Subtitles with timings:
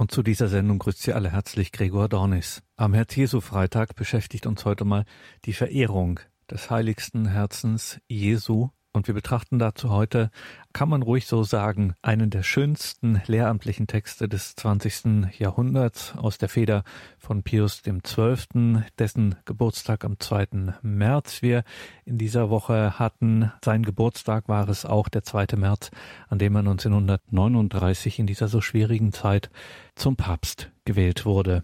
[0.00, 2.62] Und zu dieser Sendung grüßt Sie alle herzlich Gregor Dornis.
[2.76, 5.04] Am Herz-Jesu-Freitag beschäftigt uns heute mal
[5.44, 10.30] die Verehrung des heiligsten Herzens Jesu und wir betrachten dazu heute,
[10.72, 15.38] kann man ruhig so sagen, einen der schönsten lehramtlichen Texte des 20.
[15.38, 16.82] Jahrhunderts aus der Feder
[17.18, 20.74] von Pius XII., dessen Geburtstag am 2.
[20.82, 21.62] März wir
[22.04, 23.52] in dieser Woche hatten.
[23.64, 25.56] Sein Geburtstag war es auch der 2.
[25.56, 25.90] März,
[26.28, 29.50] an dem er 1939 in dieser so schwierigen Zeit
[29.94, 31.62] zum Papst gewählt wurde.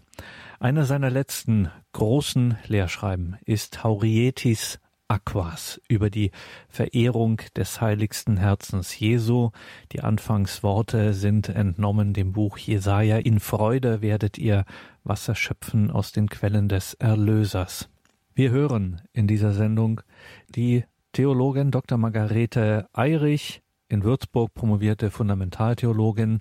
[0.61, 6.31] Einer seiner letzten großen Lehrschreiben ist Haurietis Aquas über die
[6.69, 9.51] Verehrung des heiligsten Herzens Jesu.
[9.93, 13.19] Die Anfangsworte sind entnommen dem Buch Jesaja.
[13.19, 14.65] In Freude werdet ihr
[15.05, 17.89] Wasser schöpfen aus den Quellen des Erlösers.
[18.35, 20.01] Wir hören in dieser Sendung
[20.49, 21.97] die Theologin Dr.
[21.97, 26.41] Margarete Eirich, in Würzburg promovierte Fundamentaltheologin.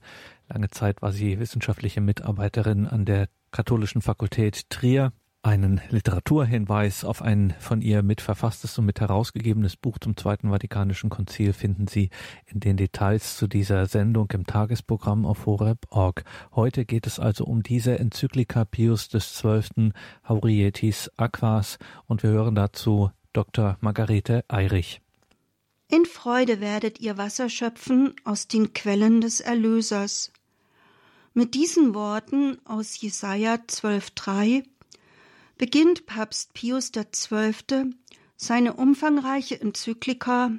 [0.49, 5.13] Lange Zeit war sie wissenschaftliche Mitarbeiterin an der Katholischen Fakultät Trier
[5.45, 11.53] einen Literaturhinweis auf ein von ihr mitverfasstes und mit herausgegebenes Buch zum Zweiten Vatikanischen Konzil
[11.53, 12.09] finden Sie
[12.47, 16.23] in den Details zu dieser Sendung im Tagesprogramm auf horeb.org.
[16.55, 19.91] Heute geht es also um diese Enzyklika Pius XII.
[20.27, 23.77] Haurietis Aquas und wir hören dazu Dr.
[23.81, 25.01] Margarete Eirich.
[25.91, 30.31] In Freude werdet ihr Wasser schöpfen aus den Quellen des Erlösers.
[31.35, 34.63] Mit diesen Worten aus Jesaja 12,3
[35.57, 37.95] beginnt Papst Pius XII.
[38.37, 40.51] seine umfangreiche Enzyklika,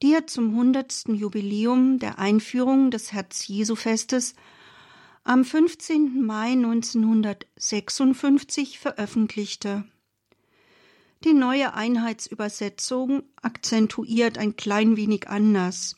[0.00, 4.34] die er zum hundertsten Jubiläum der Einführung des Herz-Jesu-Festes
[5.22, 6.24] am 15.
[6.24, 9.84] Mai 1956 veröffentlichte.
[11.24, 15.96] Die neue Einheitsübersetzung akzentuiert ein klein wenig anders.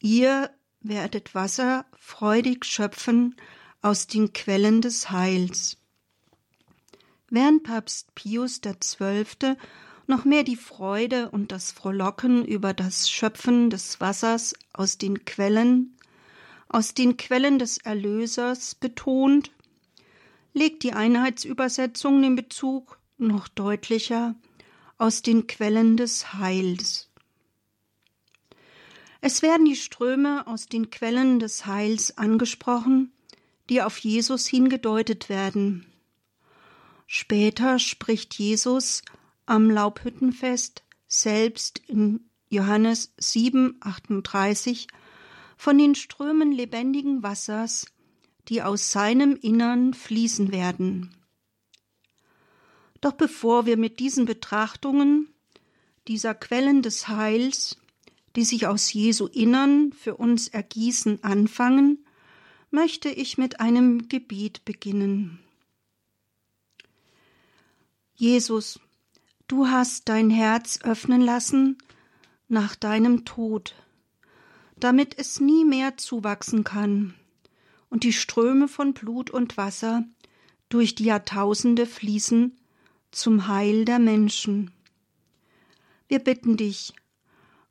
[0.00, 3.36] Ihr werdet Wasser freudig schöpfen
[3.82, 5.76] aus den Quellen des Heils
[7.34, 9.56] während Papst Pius XII.
[10.06, 15.96] noch mehr die Freude und das Frohlocken über das Schöpfen des Wassers aus den Quellen,
[16.68, 19.50] aus den Quellen des Erlösers betont,
[20.52, 24.34] legt die Einheitsübersetzung den Bezug noch deutlicher
[24.98, 27.10] aus den Quellen des Heils.
[29.20, 33.12] Es werden die Ströme aus den Quellen des Heils angesprochen,
[33.70, 35.86] die auf Jesus hingedeutet werden.
[37.06, 39.02] Später spricht Jesus
[39.46, 44.88] am Laubhüttenfest selbst in Johannes 7, 38
[45.56, 47.86] von den Strömen lebendigen Wassers,
[48.48, 51.14] die aus seinem Innern fließen werden.
[53.00, 55.28] Doch bevor wir mit diesen Betrachtungen
[56.08, 57.76] dieser Quellen des Heils,
[58.36, 62.04] die sich aus Jesu Innern für uns ergießen, anfangen,
[62.70, 65.43] möchte ich mit einem Gebet beginnen.
[68.16, 68.78] Jesus,
[69.48, 71.78] du hast dein Herz öffnen lassen
[72.48, 73.74] nach deinem Tod,
[74.78, 77.14] damit es nie mehr zuwachsen kann
[77.90, 80.04] und die Ströme von Blut und Wasser
[80.68, 82.56] durch die Jahrtausende fließen
[83.10, 84.70] zum Heil der Menschen.
[86.06, 86.92] Wir bitten dich,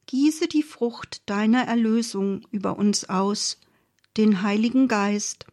[0.07, 3.61] gieße die Frucht deiner Erlösung über uns aus,
[4.17, 5.45] den Heiligen Geist,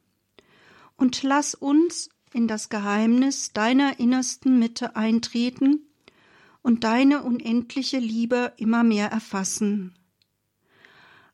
[0.97, 5.87] und lass uns in das Geheimnis deiner innersten Mitte eintreten
[6.63, 9.95] und deine unendliche Liebe immer mehr erfassen.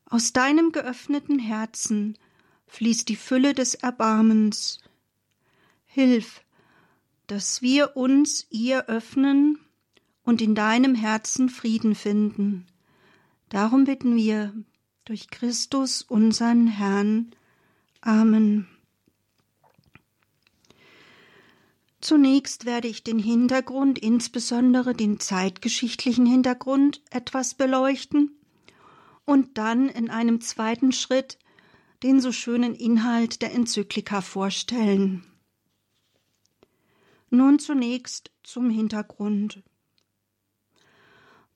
[0.05, 2.17] Aus deinem geöffneten Herzen
[2.67, 4.79] fließt die Fülle des Erbarmens.
[5.85, 6.43] Hilf,
[7.27, 9.59] dass wir uns ihr öffnen
[10.23, 12.65] und in deinem Herzen Frieden finden.
[13.49, 14.53] Darum bitten wir
[15.05, 17.31] durch Christus unseren Herrn.
[18.01, 18.67] Amen.
[21.99, 28.39] Zunächst werde ich den Hintergrund, insbesondere den zeitgeschichtlichen Hintergrund, etwas beleuchten
[29.25, 31.39] und dann in einem zweiten Schritt
[32.03, 35.23] den so schönen Inhalt der Enzyklika vorstellen.
[37.29, 39.63] Nun zunächst zum Hintergrund.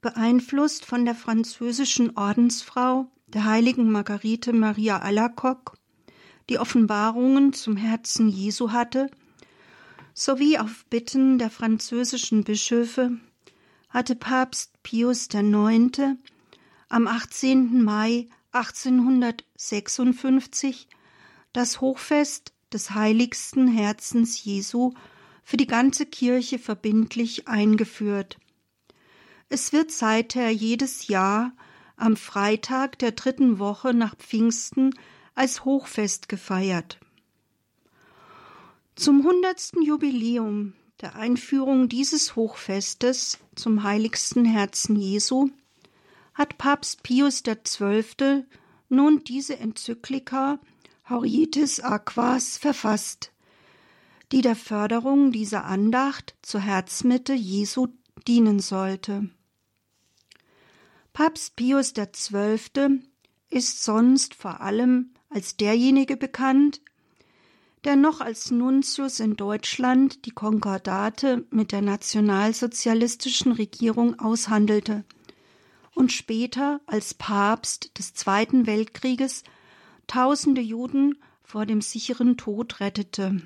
[0.02, 5.78] Beeinflusst von der französischen Ordensfrau, der heiligen Margarete Maria Alacoque,
[6.50, 9.12] die Offenbarungen zum Herzen Jesu hatte,
[10.14, 13.18] sowie auf Bitten der französischen Bischöfe
[13.90, 16.18] hatte Papst Pius IX.
[16.90, 17.82] am 18.
[17.84, 20.88] Mai 1856
[21.54, 24.94] das Hochfest des heiligsten Herzens Jesu
[25.44, 28.38] für die ganze Kirche verbindlich eingeführt.
[29.50, 31.52] Es wird seither jedes Jahr
[31.98, 34.96] am Freitag der dritten Woche nach Pfingsten
[35.36, 37.01] als Hochfest gefeiert.
[38.96, 45.50] Zum hundertsten Jubiläum der Einführung dieses Hochfestes zum heiligsten Herzen Jesu
[46.34, 48.44] hat Papst Pius XII.
[48.90, 50.60] nun diese Enzyklika
[51.10, 53.32] Haurietis Aquas verfasst,
[54.32, 57.88] die der Förderung dieser Andacht zur Herzmitte Jesu
[58.28, 59.30] dienen sollte.
[61.14, 63.02] Papst Pius XII.
[63.50, 66.82] ist sonst vor allem als derjenige bekannt,
[67.84, 75.04] der noch als Nuntius in Deutschland die Konkordate mit der nationalsozialistischen Regierung aushandelte
[75.96, 79.44] und später als Papst des Zweiten Weltkrieges
[80.08, 83.42] tausende Juden vor dem sicheren Tod rettete.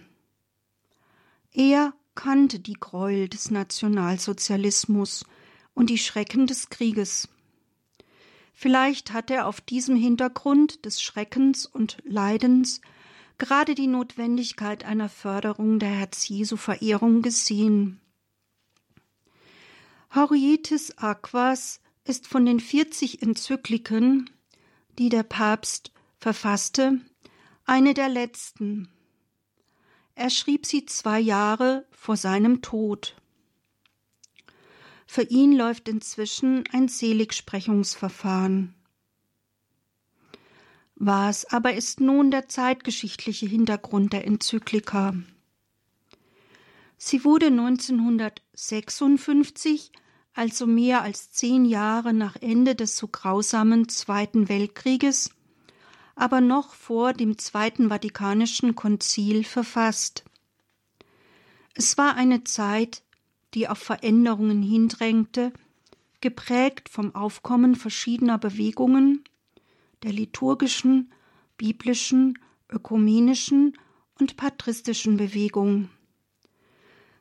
[1.51, 5.25] Er kannte die Gräuel des Nationalsozialismus
[5.73, 7.29] und die Schrecken des Krieges.
[8.53, 12.81] Vielleicht hat er auf diesem Hintergrund des Schreckens und Leidens
[13.37, 17.99] gerade die Notwendigkeit einer Förderung der Herz-Jesu-Verehrung gesehen.
[20.13, 24.29] Haurietis Aquas ist von den 40 Enzykliken,
[24.97, 27.01] die der Papst verfasste,
[27.65, 28.89] eine der letzten.
[30.13, 33.15] Er schrieb sie zwei Jahre vor seinem Tod.
[35.05, 38.73] Für ihn läuft inzwischen ein Seligsprechungsverfahren.
[40.95, 45.13] Was aber ist nun der zeitgeschichtliche Hintergrund der Enzyklika?
[46.97, 49.91] Sie wurde 1956,
[50.33, 55.31] also mehr als zehn Jahre nach Ende des so grausamen Zweiten Weltkrieges,
[56.15, 60.23] aber noch vor dem Zweiten Vatikanischen Konzil verfasst.
[61.73, 63.03] Es war eine Zeit,
[63.53, 65.51] die auf Veränderungen hindrängte,
[66.21, 69.25] geprägt vom Aufkommen verschiedener Bewegungen,
[70.05, 71.11] der liturgischen,
[71.57, 72.37] biblischen,
[72.71, 73.75] ökumenischen
[74.19, 75.89] und patristischen Bewegung.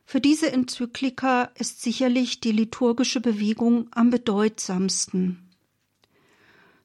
[0.05, 5.49] Für diese Enzyklika ist sicherlich die liturgische Bewegung am bedeutsamsten.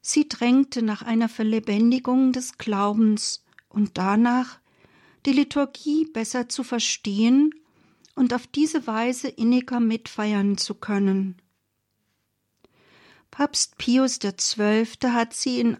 [0.01, 4.59] Sie drängte nach einer Verlebendigung des Glaubens und danach,
[5.27, 7.53] die Liturgie besser zu verstehen
[8.15, 11.39] und auf diese Weise inniger mitfeiern zu können.
[13.29, 14.87] Papst Pius XII.
[15.03, 15.77] hat sie in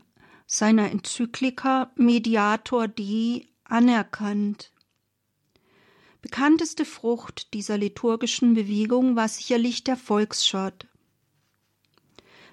[0.54, 4.74] seiner Enzyklika Mediator Dei anerkannt.
[6.22, 10.88] Bekannteste Frucht dieser liturgischen Bewegung war sicherlich der Volksschott.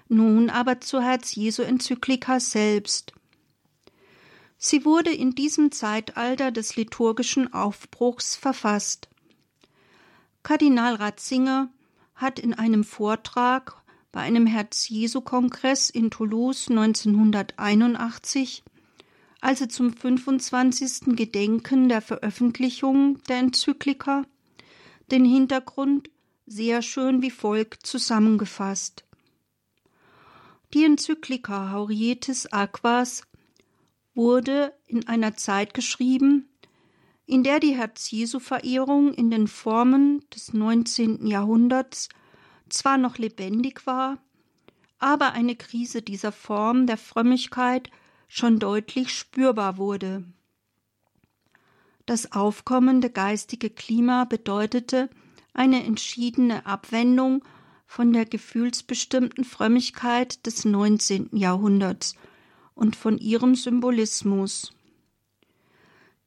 [0.07, 3.11] Nun aber zur Herz-Jesu-Enzyklika selbst.
[4.57, 9.09] Sie wurde in diesem Zeitalter des liturgischen Aufbruchs verfasst.
[10.41, 11.69] Kardinal Ratzinger
[12.15, 13.75] hat in einem Vortrag
[14.11, 18.63] bei einem Herz-Jesu-Kongress in Toulouse 1981,
[19.41, 21.15] also zum 25.
[21.15, 24.23] Gedenken der Veröffentlichung der Enzyklika,
[25.11, 26.09] den Hintergrund
[26.45, 29.05] sehr schön wie folgt zusammengefasst.
[30.73, 33.23] Die Enzyklika Haurietis Aquas
[34.13, 36.49] wurde in einer Zeit geschrieben,
[37.25, 41.27] in der die Herz-Jesu-Verehrung in den Formen des 19.
[41.27, 42.09] Jahrhunderts
[42.69, 44.17] zwar noch lebendig war,
[44.99, 47.89] aber eine Krise dieser Form der Frömmigkeit
[48.27, 50.23] schon deutlich spürbar wurde.
[52.05, 55.09] Das aufkommende geistige Klima bedeutete
[55.53, 57.43] eine entschiedene Abwendung
[57.85, 61.29] von der gefühlsbestimmten Frömmigkeit des 19.
[61.33, 62.15] Jahrhunderts
[62.75, 64.73] und von ihrem Symbolismus.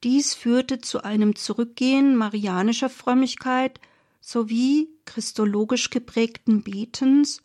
[0.03, 3.79] Dies führte zu einem Zurückgehen marianischer Frömmigkeit
[4.23, 7.43] sowie christologisch geprägten Betens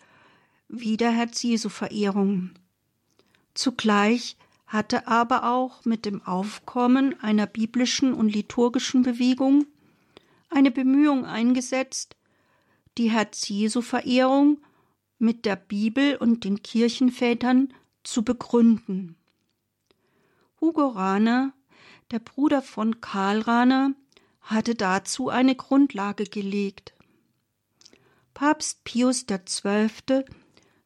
[0.68, 2.50] wie der Herz-Jesu-Verehrung.
[3.52, 4.36] Zugleich
[4.68, 9.66] hatte aber auch mit dem Aufkommen einer biblischen und liturgischen Bewegung
[10.50, 12.16] eine Bemühung eingesetzt,
[12.96, 14.60] die Herz-Jesu-Verehrung
[15.18, 19.16] mit der Bibel und den Kirchenvätern zu begründen.
[20.60, 21.52] Hugo Rahner,
[22.12, 23.94] der Bruder von Karl Rahner,
[24.48, 26.94] hatte dazu eine Grundlage gelegt.
[28.32, 30.24] Papst Pius XII.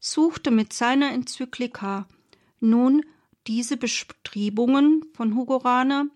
[0.00, 2.08] suchte mit seiner Enzyklika
[2.58, 3.04] nun
[3.46, 6.06] diese Bestrebungen von Hugo Rahner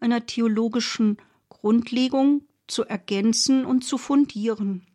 [0.00, 1.16] einer theologischen
[1.48, 4.86] Grundlegung zu ergänzen und zu fundieren.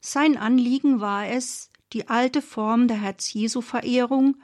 [0.00, 4.36] Sein Anliegen war es, die alte Form der Herz-Jesu-Verehrung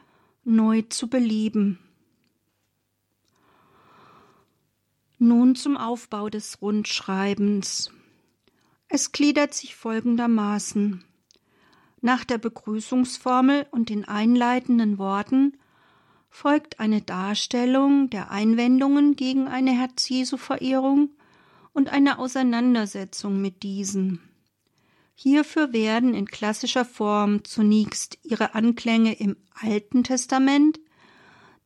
[0.43, 1.79] neu zu beleben.
[5.25, 7.93] Nun zum Aufbau des Rundschreibens.
[8.89, 11.05] Es gliedert sich folgendermaßen.
[12.01, 15.57] Nach der Begrüßungsformel und den einleitenden Worten
[16.29, 21.11] folgt eine Darstellung der Einwendungen gegen eine Herz-Jesu-Verehrung
[21.73, 24.19] und eine Auseinandersetzung mit diesen.
[25.15, 30.81] Hierfür werden in klassischer Form zunächst ihre Anklänge im Alten Testament,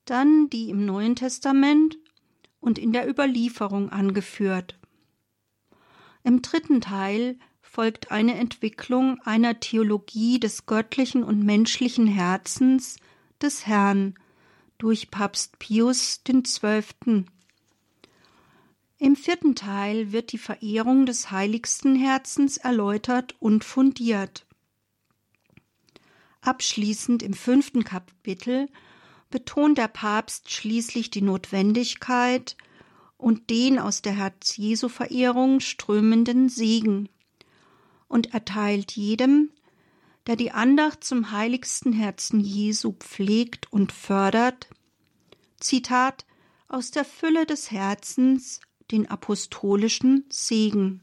[0.05, 1.97] dann die im Neuen Testament
[2.67, 4.77] und in der Überlieferung angeführt.
[6.25, 12.97] Im dritten Teil folgt eine Entwicklung einer Theologie des göttlichen und menschlichen Herzens
[13.41, 14.15] des Herrn
[14.79, 17.27] durch Papst Pius XII.
[18.99, 24.45] Im vierten Teil wird die Verehrung des heiligsten Herzens erläutert und fundiert.
[26.41, 28.69] Abschließend im fünften Kapitel
[29.31, 32.57] betont der Papst schließlich die Notwendigkeit
[33.17, 37.09] und den aus der Herz-Jesu-Verehrung strömenden Segen
[38.09, 39.51] und erteilt jedem,
[40.27, 44.69] der die Andacht zum heiligsten Herzen Jesu pflegt und fördert,
[45.61, 46.27] Zitat,
[46.69, 51.03] aus der Fülle des Herzens den apostolischen Segen.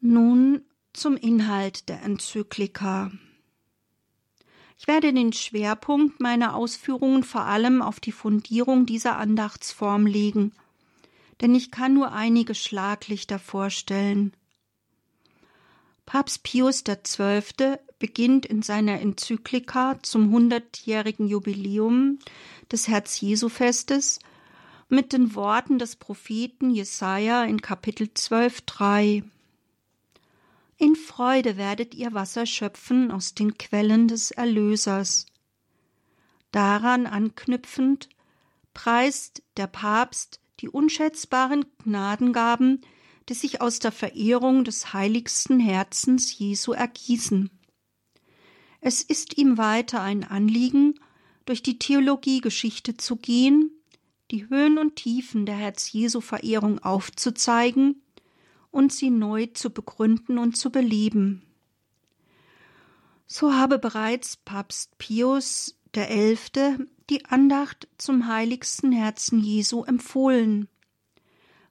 [0.00, 3.10] Nun zum Inhalt der Enzyklika.
[4.78, 10.52] Ich werde den Schwerpunkt meiner Ausführungen vor allem auf die Fundierung dieser Andachtsform legen,
[11.40, 14.32] denn ich kann nur einige Schlaglichter vorstellen.
[16.06, 17.76] Papst Pius XII.
[17.98, 22.20] beginnt in seiner Enzyklika zum hundertjährigen Jubiläum
[22.70, 24.20] des Herz-Jesu-Festes
[24.88, 29.24] mit den Worten des Propheten Jesaja in Kapitel 12, 3.
[30.78, 35.26] In Freude werdet ihr Wasser schöpfen aus den Quellen des Erlösers.
[36.52, 38.08] Daran anknüpfend
[38.74, 42.82] preist der Papst die unschätzbaren Gnadengaben,
[43.28, 47.50] die sich aus der Verehrung des heiligsten Herzens Jesu ergießen.
[48.80, 50.94] Es ist ihm weiter ein Anliegen,
[51.44, 53.72] durch die Theologiegeschichte zu gehen
[54.30, 58.02] die Höhen und Tiefen der Herz-Jesu-Verehrung aufzuzeigen
[58.70, 61.42] und sie neu zu begründen und zu beleben.
[63.26, 65.78] So habe bereits Papst Pius
[66.10, 70.68] Elfte die Andacht zum heiligsten Herzen Jesu empfohlen,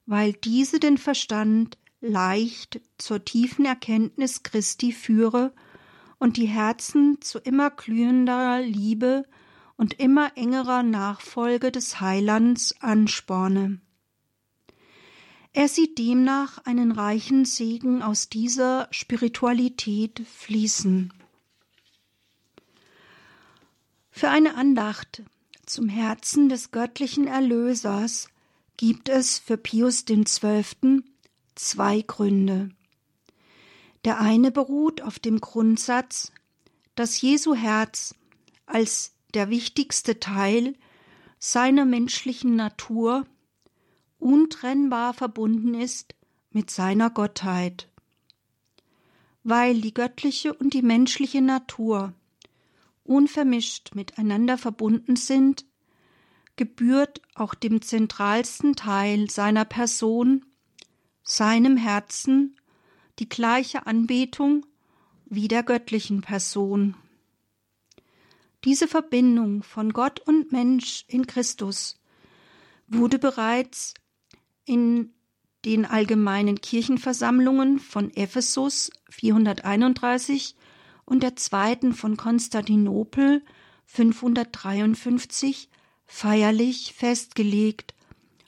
[0.06, 5.52] weil diese den Verstand leicht zur tiefen Erkenntnis Christi führe
[6.18, 9.24] und die Herzen zu immer glühender Liebe
[9.76, 13.80] und immer engerer Nachfolge des Heilands ansporne.
[15.52, 21.12] Er sieht demnach einen reichen Segen aus dieser Spiritualität fließen.
[24.10, 25.22] Für eine Andacht
[25.64, 28.28] zum Herzen des göttlichen Erlösers
[28.76, 31.02] gibt es für Pius XII.
[31.54, 32.70] zwei Gründe.
[34.04, 36.32] Der eine beruht auf dem Grundsatz,
[36.94, 38.14] dass Jesu Herz
[38.66, 40.74] als der wichtigste Teil
[41.38, 43.26] seiner menschlichen Natur
[44.18, 46.14] untrennbar verbunden ist
[46.50, 47.88] mit seiner Gottheit.
[49.42, 52.12] Weil die göttliche und die menschliche Natur
[53.04, 55.64] unvermischt miteinander verbunden sind,
[56.56, 60.44] gebührt auch dem zentralsten Teil seiner Person,
[61.22, 62.56] seinem Herzen,
[63.18, 64.66] die gleiche Anbetung
[65.24, 66.96] wie der göttlichen Person.
[68.64, 72.00] Diese Verbindung von Gott und Mensch in Christus
[72.88, 73.94] wurde bereits
[74.68, 75.14] in
[75.64, 80.54] den allgemeinen Kirchenversammlungen von Ephesus 431
[81.04, 83.42] und der zweiten von Konstantinopel
[83.86, 85.68] 553
[86.06, 87.94] feierlich festgelegt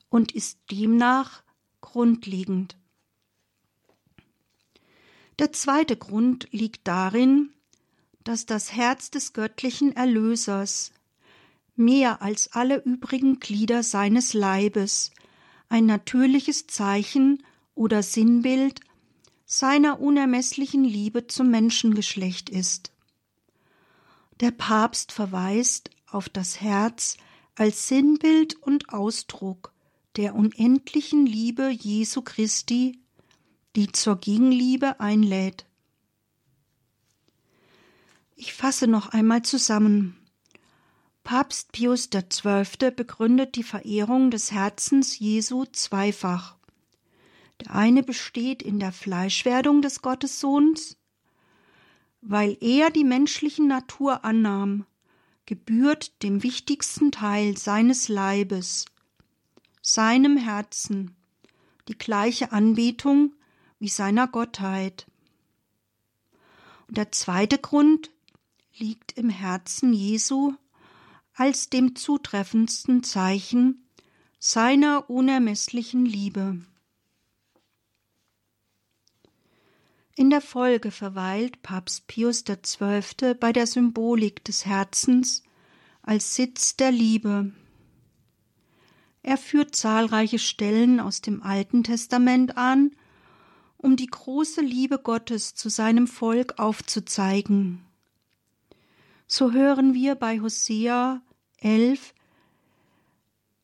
[0.09, 1.43] und ist demnach
[1.81, 2.77] grundlegend.
[5.39, 7.51] Der zweite Grund liegt darin,
[8.25, 10.93] dass das Herz des göttlichen Erlösers
[11.77, 15.11] mehr als alle übrigen Glieder seines Leibes
[15.71, 17.43] ein natürliches Zeichen
[17.75, 18.81] oder Sinnbild
[19.47, 22.93] seiner unermesslichen Liebe zum Menschengeschlecht ist.
[24.41, 27.17] Der Papst verweist auf das Herz
[27.55, 29.73] als Sinnbild und Ausdruck
[30.17, 33.01] der unendlichen Liebe Jesu Christi,
[33.77, 35.67] die zur Gegenliebe einlädt.
[38.35, 40.20] Ich fasse noch einmal zusammen.
[41.23, 42.91] Papst Pius XII.
[42.91, 46.57] begründet die Verehrung des Herzens Jesu zweifach.
[47.61, 50.97] Der eine besteht in der Fleischwerdung des Gottessohns,
[52.23, 54.87] weil er die menschliche Natur annahm,
[55.47, 58.87] gebührt dem wichtigsten Teil seines Leibes,
[59.83, 61.15] seinem Herzen,
[61.89, 63.35] die gleiche Anbetung
[63.79, 65.07] wie seiner Gottheit.
[66.89, 68.11] Und der zweite Grund
[68.77, 70.55] liegt im Herzen Jesu
[71.41, 73.89] als dem zutreffendsten Zeichen
[74.39, 76.61] seiner unermesslichen Liebe.
[80.15, 83.33] In der Folge verweilt Papst Pius XII.
[83.41, 85.43] bei der Symbolik des Herzens
[86.03, 87.53] als Sitz der Liebe.
[89.23, 92.91] Er führt zahlreiche Stellen aus dem Alten Testament an,
[93.79, 97.83] um die große Liebe Gottes zu seinem Volk aufzuzeigen.
[99.27, 101.23] So hören wir bei Hosea
[101.63, 102.15] 11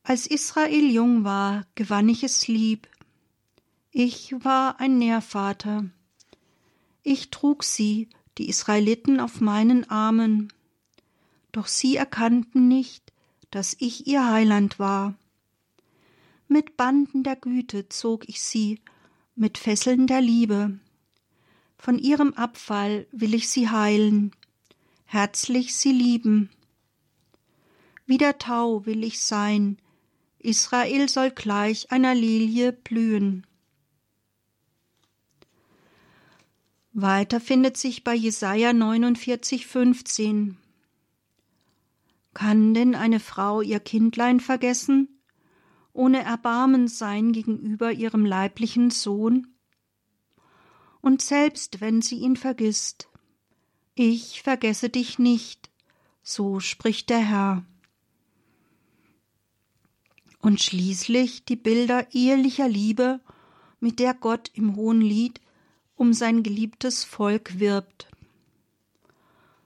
[0.03, 2.87] Als Israel jung war, gewann ich es lieb.
[3.89, 5.85] Ich war ein Nährvater.
[7.01, 10.53] Ich trug sie, die Israeliten, auf meinen Armen.
[11.51, 13.11] Doch sie erkannten nicht,
[13.49, 15.15] dass ich ihr Heiland war.
[16.47, 18.79] Mit Banden der Güte zog ich sie,
[19.35, 20.77] mit Fesseln der Liebe.
[21.79, 24.33] Von ihrem Abfall will ich sie heilen,
[25.05, 26.51] herzlich sie lieben.
[28.07, 29.77] Wie der Tau will ich sein,
[30.39, 33.45] Israel soll gleich einer Lilie blühen.
[36.93, 40.57] Weiter findet sich bei Jesaja 49, 15.
[42.33, 45.09] Kann denn eine Frau ihr Kindlein vergessen,
[45.91, 49.47] ohne Erbarmen sein gegenüber ihrem leiblichen Sohn?
[51.01, 53.09] Und selbst wenn sie ihn vergisst,
[53.95, 55.69] ich vergesse dich nicht,
[56.23, 57.65] so spricht der Herr.
[60.39, 63.19] Und schließlich die Bilder ehelicher Liebe,
[63.79, 65.41] mit der Gott im Hohen Lied
[65.95, 68.07] um sein geliebtes Volk wirbt.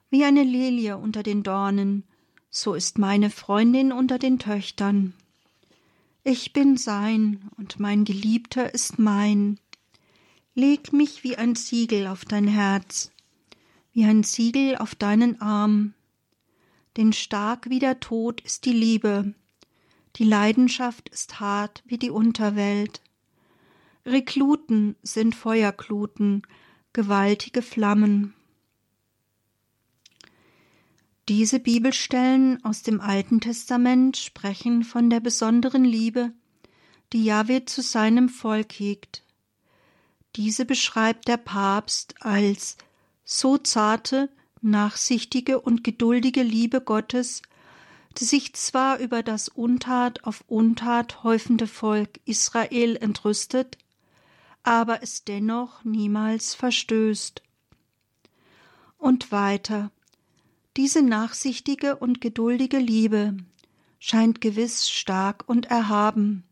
[0.10, 2.04] Wie eine Lilie unter den Dornen,
[2.50, 5.14] so ist meine Freundin unter den Töchtern.
[6.24, 9.60] Ich bin sein und mein Geliebter ist mein.
[10.54, 13.12] Leg mich wie ein Siegel auf dein Herz,
[13.94, 15.94] wie ein Siegel auf deinen Arm.
[16.98, 19.34] Denn stark wie der Tod ist die Liebe,
[20.18, 23.02] die Leidenschaft ist hart wie die Unterwelt.
[24.06, 26.42] Rekluten sind Feuerkluten,
[26.94, 28.34] gewaltige Flammen.
[31.30, 36.34] Diese Bibelstellen aus dem Alten Testament sprechen von der besonderen Liebe,
[37.14, 39.24] die Jahwe zu seinem Volk hegt.
[40.36, 42.78] Diese beschreibt der Papst als
[43.24, 44.30] so zarte,
[44.62, 47.42] nachsichtige und geduldige Liebe Gottes,
[48.20, 53.78] sich zwar über das Untat auf Untat häufende Volk Israel entrüstet,
[54.64, 57.42] aber es dennoch niemals verstößt.
[58.98, 59.92] Und weiter.
[60.78, 63.36] Diese nachsichtige und geduldige Liebe
[64.00, 66.44] scheint gewiss stark und erhaben,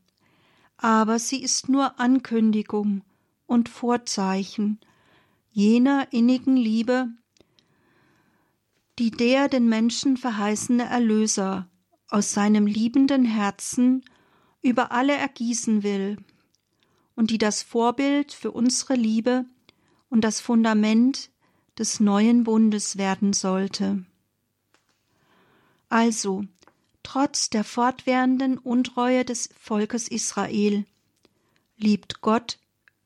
[0.78, 3.04] aber sie ist nur Ankündigung
[3.48, 4.80] und Vorzeichen
[5.52, 7.10] jener innigen Liebe,
[9.00, 11.70] die der den Menschen verheißene Erlöser
[12.10, 14.04] aus seinem liebenden Herzen
[14.62, 16.18] über alle ergießen will
[17.16, 19.46] und die das Vorbild für unsere Liebe
[20.10, 21.30] und das Fundament
[21.78, 24.04] des neuen Bundes werden sollte.
[25.88, 26.44] Also,
[27.02, 30.86] trotz der fortwährenden Untreue des Volkes Israel,
[31.78, 32.60] liebt Gott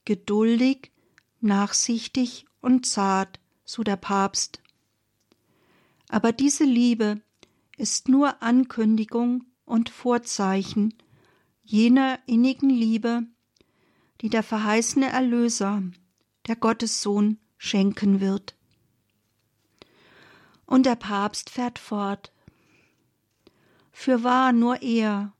[0.05, 0.91] geduldig,
[1.39, 4.62] nachsichtig und zart, so der Papst.
[6.13, 7.23] Aber diese Liebe
[7.75, 10.93] ist nur Ankündigung und Vorzeichen
[11.63, 13.23] jener innigen Liebe,
[14.21, 15.81] die der verheißene Erlöser,
[16.45, 18.55] der Gottessohn, schenken wird.
[20.67, 22.31] Und der Papst fährt fort.
[23.91, 25.33] Fürwahr nur er,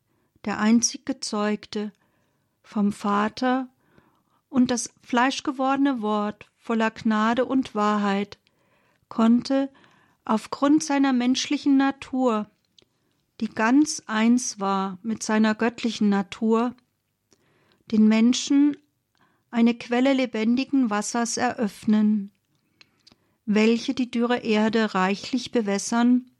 [0.43, 1.91] der einzig Gezeugte,
[2.63, 3.69] vom Vater
[4.49, 8.39] und das fleischgewordene Wort voller Gnade und Wahrheit,
[9.07, 9.69] konnte
[10.25, 12.49] aufgrund seiner menschlichen Natur,
[13.41, 16.75] die ganz eins war mit seiner göttlichen Natur,
[17.91, 18.77] den Menschen
[19.51, 22.31] eine Quelle lebendigen Wassers eröffnen,
[23.45, 26.31] welche die dürre Erde reichlich bewässern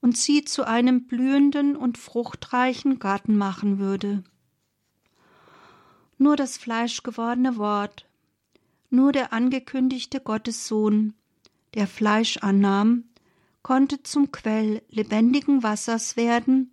[0.00, 4.22] und sie zu einem blühenden und fruchtreichen Garten machen würde.
[6.18, 8.06] Nur das fleischgewordene Wort,
[8.90, 11.14] nur der angekündigte Gottessohn,
[11.78, 13.04] der Fleisch annahm,
[13.62, 16.72] konnte zum Quell lebendigen Wassers werden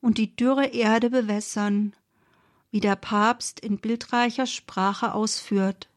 [0.00, 1.94] und die dürre Erde bewässern
[2.70, 5.90] wie der Papst in bildreicher Sprache ausführt,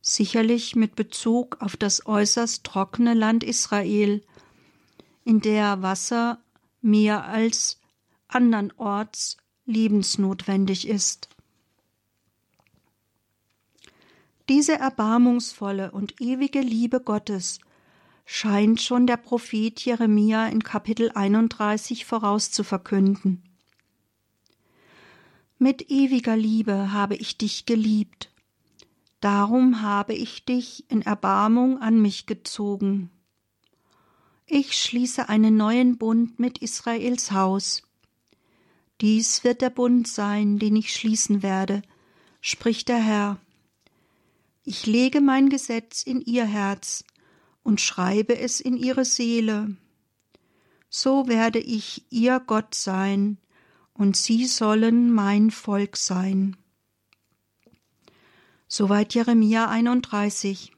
[0.00, 4.22] sicherlich mit Bezug auf das äußerst trockene Land Israel,
[5.24, 6.38] in der Wasser
[6.80, 7.80] mehr als
[8.28, 11.28] andernorts lebensnotwendig ist.
[14.50, 17.60] Diese erbarmungsvolle und ewige Liebe Gottes
[18.26, 23.44] scheint schon der Prophet Jeremia in Kapitel 31 vorauszuverkünden.
[25.60, 28.32] Mit ewiger Liebe habe ich dich geliebt,
[29.20, 33.08] darum habe ich dich in Erbarmung an mich gezogen.
[34.46, 37.84] Ich schließe einen neuen Bund mit Israels Haus.
[39.00, 41.82] Dies wird der Bund sein, den ich schließen werde,
[42.40, 43.38] spricht der Herr.
[44.62, 47.04] Ich lege mein Gesetz in ihr Herz
[47.62, 49.76] und schreibe es in ihre Seele.
[50.90, 53.38] So werde ich ihr Gott sein,
[53.94, 56.56] und sie sollen mein Volk sein.
[58.66, 60.72] Soweit Jeremia 31.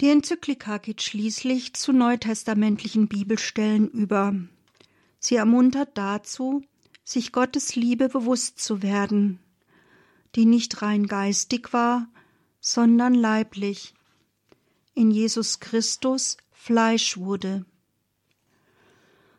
[0.00, 4.34] Die Enzyklika geht schließlich zu neutestamentlichen Bibelstellen über.
[5.18, 6.62] Sie ermuntert dazu,
[7.02, 9.40] sich Gottes Liebe bewusst zu werden,
[10.36, 12.08] die nicht rein geistig war,
[12.60, 13.94] sondern leiblich,
[14.94, 17.64] in Jesus Christus Fleisch wurde.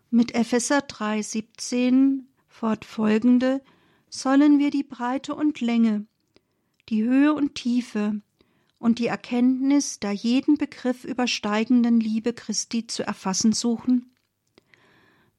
[0.09, 3.61] Mit Epheser 3,17 fortfolgende
[4.09, 6.07] sollen wir die Breite und Länge,
[6.89, 8.21] die Höhe und Tiefe
[8.79, 14.15] und die Erkenntnis der jeden Begriff übersteigenden Liebe Christi zu erfassen suchen,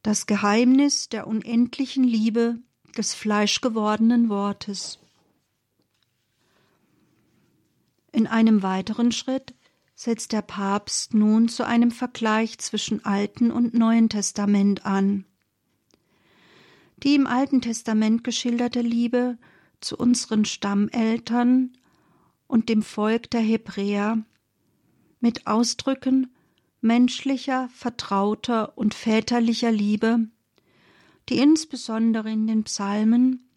[0.03, 2.59] das Geheimnis der unendlichen Liebe
[2.97, 4.99] des fleischgewordenen Wortes.
[8.13, 9.55] In einem weiteren Schritt
[9.95, 15.25] setzt der Papst nun zu einem Vergleich zwischen Alten und Neuen Testament an.
[17.03, 19.39] Die im Alten Testament geschilderte Liebe
[19.81, 21.73] zu unseren Stammeltern
[22.47, 24.25] und dem Volk der Hebräer
[25.21, 26.33] mit Ausdrücken
[26.81, 30.29] menschlicher, vertrauter und väterlicher Liebe,
[31.29, 33.49] die insbesondere in den Psalmen,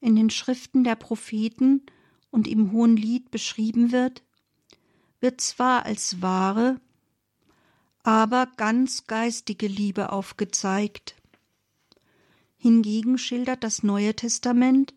[0.00, 1.82] in den Schriften der Propheten
[2.30, 4.22] und im Hohen Lied beschrieben wird,
[5.20, 6.80] wird zwar als wahre,
[8.02, 11.16] aber ganz geistige Liebe aufgezeigt.
[12.56, 14.94] Hingegen schildert das Neue Testament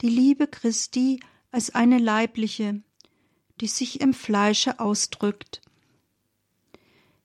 [0.00, 2.82] die Liebe Christi als eine leibliche,
[3.60, 5.60] die sich im Fleische ausdrückt.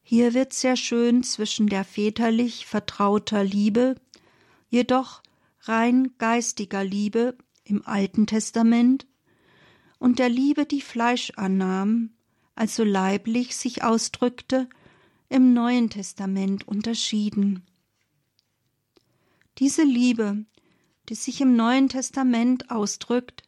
[0.02, 3.96] Hier wird sehr schön zwischen der väterlich vertrauter Liebe,
[4.70, 5.22] jedoch
[5.62, 9.06] rein geistiger Liebe im Alten Testament
[10.04, 12.10] und der Liebe, die Fleisch annahm,
[12.56, 14.68] also leiblich sich ausdrückte,
[15.30, 17.66] im Neuen Testament unterschieden.
[19.60, 20.44] Diese Liebe,
[21.08, 23.44] die sich im Neuen Testament ausdrückt,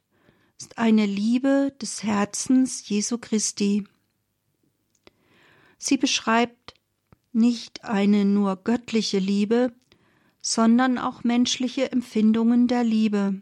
[0.57, 3.85] ist eine Liebe des Herzens Jesu Christi.
[5.77, 6.73] Sie beschreibt
[7.33, 9.73] nicht eine nur göttliche Liebe,
[10.39, 13.41] sondern auch menschliche Empfindungen der Liebe.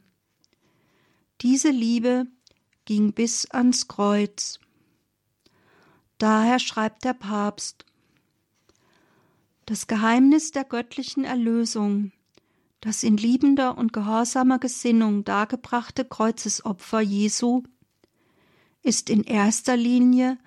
[1.41, 2.25] Diese Liebe
[2.85, 4.59] ging bis ans Kreuz.
[6.17, 7.85] Daher schreibt der Papst
[9.65, 12.11] Das Geheimnis der göttlichen Erlösung,
[12.81, 17.63] das in liebender und gehorsamer Gesinnung dargebrachte Kreuzesopfer Jesu,
[18.81, 20.37] ist in erster Linie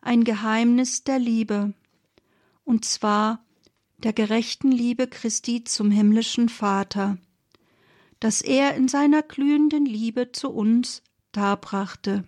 [0.00, 1.74] ein Geheimnis der Liebe,
[2.64, 3.44] und zwar
[3.98, 7.18] der gerechten Liebe Christi zum himmlischen Vater,
[8.20, 12.24] das er in seiner glühenden Liebe zu uns darbrachte.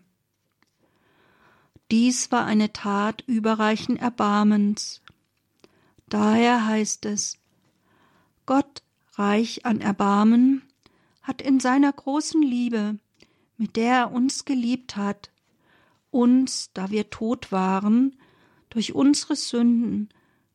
[1.91, 5.03] Dies war eine Tat überreichen Erbarmens.
[6.09, 7.39] Daher heißt es,
[8.47, 8.83] Gott,
[9.15, 10.63] reich an Erbarmen,
[11.23, 12.99] hat in seiner großen Liebe,
[13.57, 15.31] mit der er uns geliebt hat,
[16.11, 18.17] uns, da wir tot waren,
[18.71, 20.09] durch unsere Sünden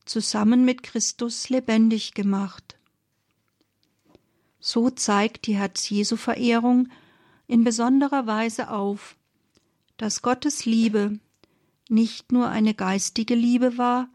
[0.06, 2.78] zusammen mit Christus lebendig gemacht.
[4.60, 6.90] So zeigt die Herz-Jesu-Verehrung
[7.48, 9.18] in besonderer Weise auf,
[9.98, 11.20] dass Gottes Liebe
[11.90, 14.10] nicht nur eine geistige Liebe war,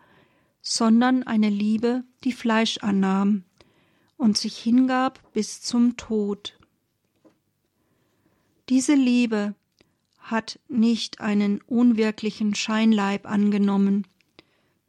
[0.60, 3.44] sondern eine Liebe, die Fleisch annahm
[4.16, 6.58] und sich hingab bis zum Tod.
[8.68, 9.54] Diese Liebe
[10.18, 14.06] hat nicht einen unwirklichen Scheinleib angenommen,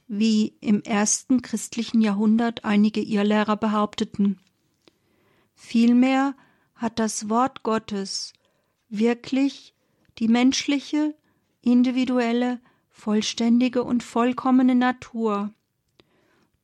[0.07, 4.39] wie im ersten christlichen Jahrhundert einige Irrlehrer behaupteten.
[5.55, 6.35] Vielmehr
[6.83, 8.33] hat das Wort Gottes
[8.89, 9.73] wirklich
[10.19, 11.15] die menschliche,
[11.61, 12.59] individuelle,
[12.91, 15.53] vollständige und vollkommene Natur,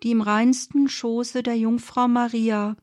[0.03, 2.75] die im reinsten Schoße der Jungfrau Maria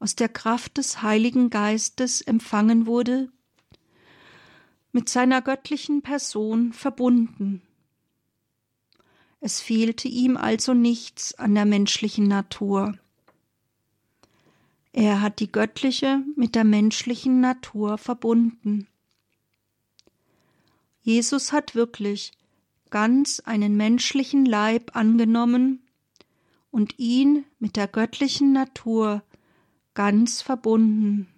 [0.00, 3.30] aus der Kraft des Heiligen Geistes empfangen wurde,
[4.90, 7.62] mit seiner göttlichen Person verbunden.
[9.40, 12.98] Es fehlte ihm also nichts an der menschlichen Natur.
[14.96, 18.88] Er hat die göttliche mit der menschlichen Natur verbunden.
[21.02, 22.32] Jesus hat wirklich
[22.88, 25.82] ganz einen menschlichen Leib angenommen
[26.70, 29.22] und ihn mit der göttlichen Natur
[29.92, 31.28] ganz verbunden.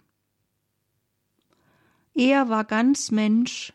[2.14, 3.72] Er war ganz Mensch,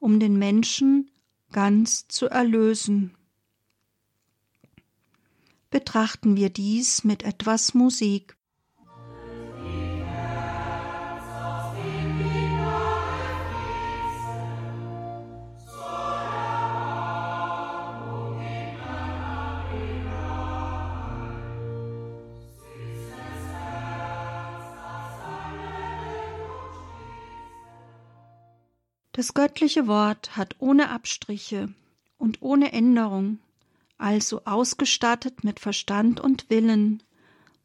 [0.00, 1.12] um den Menschen
[1.52, 3.14] ganz zu erlösen.
[5.70, 8.36] Betrachten wir dies mit etwas Musik.
[29.14, 31.74] Das göttliche Wort hat ohne Abstriche
[32.16, 33.40] und ohne Änderung,
[33.98, 37.02] also ausgestattet mit Verstand und Willen,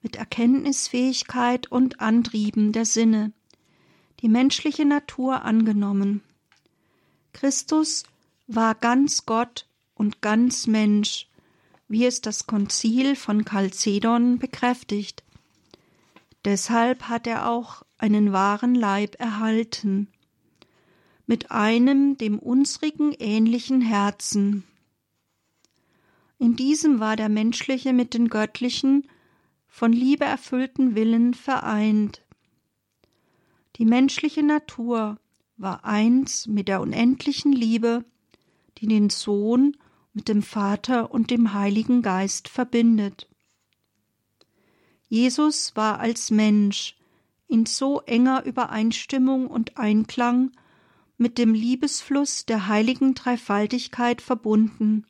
[0.01, 3.31] mit Erkenntnisfähigkeit und Antrieben der Sinne,
[4.19, 6.21] die menschliche Natur angenommen.
[7.31, 8.03] Christus
[8.47, 11.29] war ganz Gott und ganz Mensch,
[11.87, 15.23] wie es das Konzil von Chalcedon bekräftigt.
[16.43, 20.09] Deshalb hat er auch einen wahren Leib erhalten
[21.27, 24.63] mit einem dem unsrigen ähnlichen Herzen.
[26.39, 29.07] In diesem war der menschliche mit den göttlichen,
[29.67, 32.23] von Liebe erfüllten Willen vereint.
[33.75, 35.19] Die menschliche Natur
[35.57, 38.05] war eins mit der unendlichen Liebe,
[38.77, 39.75] die den Sohn
[40.13, 43.27] mit dem Vater und dem Heiligen Geist verbindet.
[45.09, 46.95] Jesus war als Mensch
[47.47, 50.51] in so enger Übereinstimmung und Einklang
[51.17, 55.05] mit dem Liebesfluss der heiligen Dreifaltigkeit verbunden,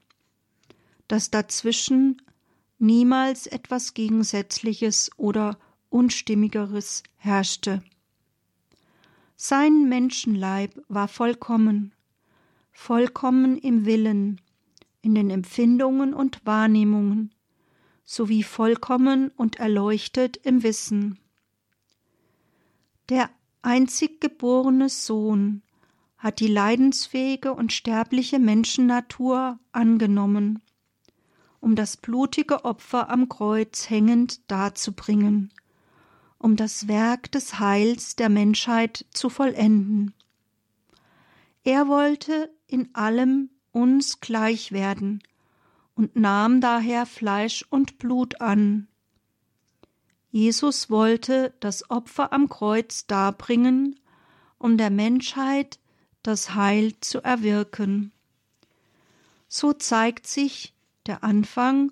[1.08, 2.22] dass dazwischen
[2.80, 5.58] niemals etwas Gegensätzliches oder
[5.90, 7.82] Unstimmigeres herrschte.
[9.36, 11.94] Sein Menschenleib war vollkommen,
[12.72, 14.42] vollkommen im Willen,
[15.02, 17.34] in den Empfindungen und Wahrnehmungen,
[18.04, 21.20] sowie vollkommen und erleuchtet im Wissen.
[23.10, 23.30] Der
[23.62, 25.62] einzig geborene Sohn,
[26.18, 30.62] hat die leidensfähige und sterbliche Menschennatur angenommen,
[31.60, 35.54] um das blutige Opfer am Kreuz hängend darzubringen,
[36.40, 40.14] um das Werk des Heils der Menschheit zu vollenden.
[41.64, 45.22] Er wollte in allem uns gleich werden
[45.96, 48.88] und nahm daher Fleisch und Blut an.
[50.30, 54.00] Jesus wollte das Opfer am Kreuz darbringen,
[54.58, 55.80] um der Menschheit
[56.24, 58.12] das Heil zu erwirken.
[59.48, 60.74] So zeigt sich
[61.06, 61.92] der Anfang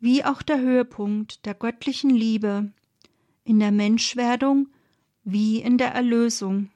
[0.00, 2.70] wie auch der Höhepunkt der göttlichen Liebe
[3.44, 4.68] in der Menschwerdung
[5.24, 6.70] wie in der Erlösung.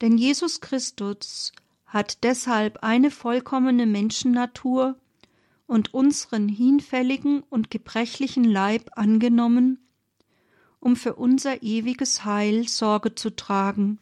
[0.00, 1.52] Denn Jesus Christus
[1.86, 4.96] hat deshalb eine vollkommene Menschennatur
[5.66, 9.78] und unseren hinfälligen und gebrechlichen Leib angenommen,
[10.80, 13.98] um für unser ewiges Heil Sorge zu tragen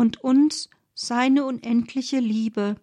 [0.00, 2.76] und uns seine unendliche Liebe,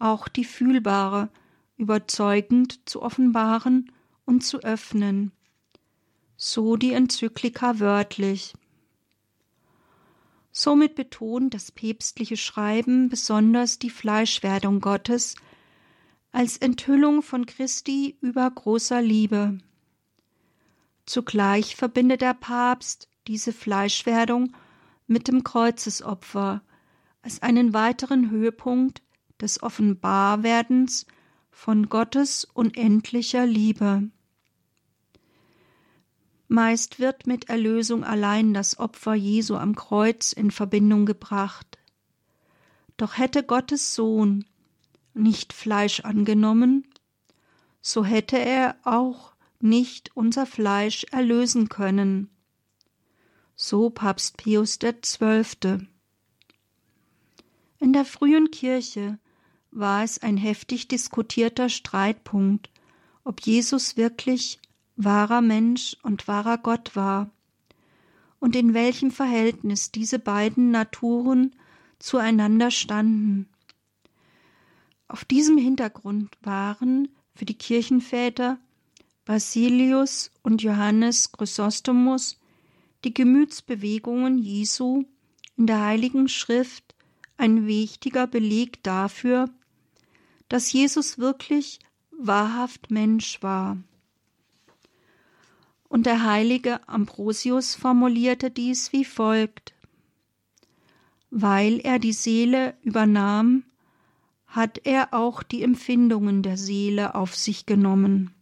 [0.00, 1.28] auch die fühlbare,
[1.76, 3.92] überzeugend zu offenbaren
[4.24, 5.30] und zu öffnen.
[6.36, 8.54] So die Enzyklika wörtlich.
[10.50, 15.36] Somit betont das päpstliche Schreiben besonders die Fleischwerdung Gottes
[16.32, 19.58] als Enthüllung von Christi übergroßer Liebe.
[21.06, 24.52] Zugleich verbindet der Papst diese Fleischwerdung
[25.10, 26.62] mit dem Kreuzesopfer
[27.20, 29.02] als einen weiteren Höhepunkt
[29.40, 31.04] des Offenbarwerdens
[31.50, 34.08] von Gottes unendlicher Liebe.
[36.46, 41.78] Meist wird mit Erlösung allein das Opfer Jesu am Kreuz in Verbindung gebracht.
[42.96, 44.44] Doch hätte Gottes Sohn
[45.12, 46.86] nicht Fleisch angenommen,
[47.82, 52.30] so hätte er auch nicht unser Fleisch erlösen können
[53.62, 55.86] so Papst Pius XII.
[57.78, 59.18] In der frühen Kirche
[59.70, 62.70] war es ein heftig diskutierter Streitpunkt,
[63.22, 64.58] ob Jesus wirklich
[64.96, 67.30] wahrer Mensch und wahrer Gott war
[68.38, 71.54] und in welchem Verhältnis diese beiden Naturen
[71.98, 73.46] zueinander standen.
[75.06, 78.58] Auf diesem Hintergrund waren für die Kirchenväter
[79.26, 82.39] Basilius und Johannes Chrysostomus
[83.04, 85.04] die Gemütsbewegungen Jesu
[85.56, 86.94] in der Heiligen Schrift
[87.36, 89.48] ein wichtiger Beleg dafür,
[90.48, 91.78] dass Jesus wirklich
[92.10, 93.78] wahrhaft Mensch war.
[95.88, 99.74] Und der heilige Ambrosius formulierte dies wie folgt
[101.30, 103.64] Weil er die Seele übernahm,
[104.46, 108.34] hat er auch die Empfindungen der Seele auf sich genommen.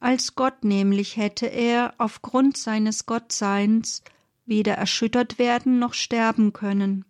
[0.00, 4.02] Als Gott nämlich hätte er aufgrund seines Gottseins
[4.46, 7.04] weder erschüttert werden noch sterben können.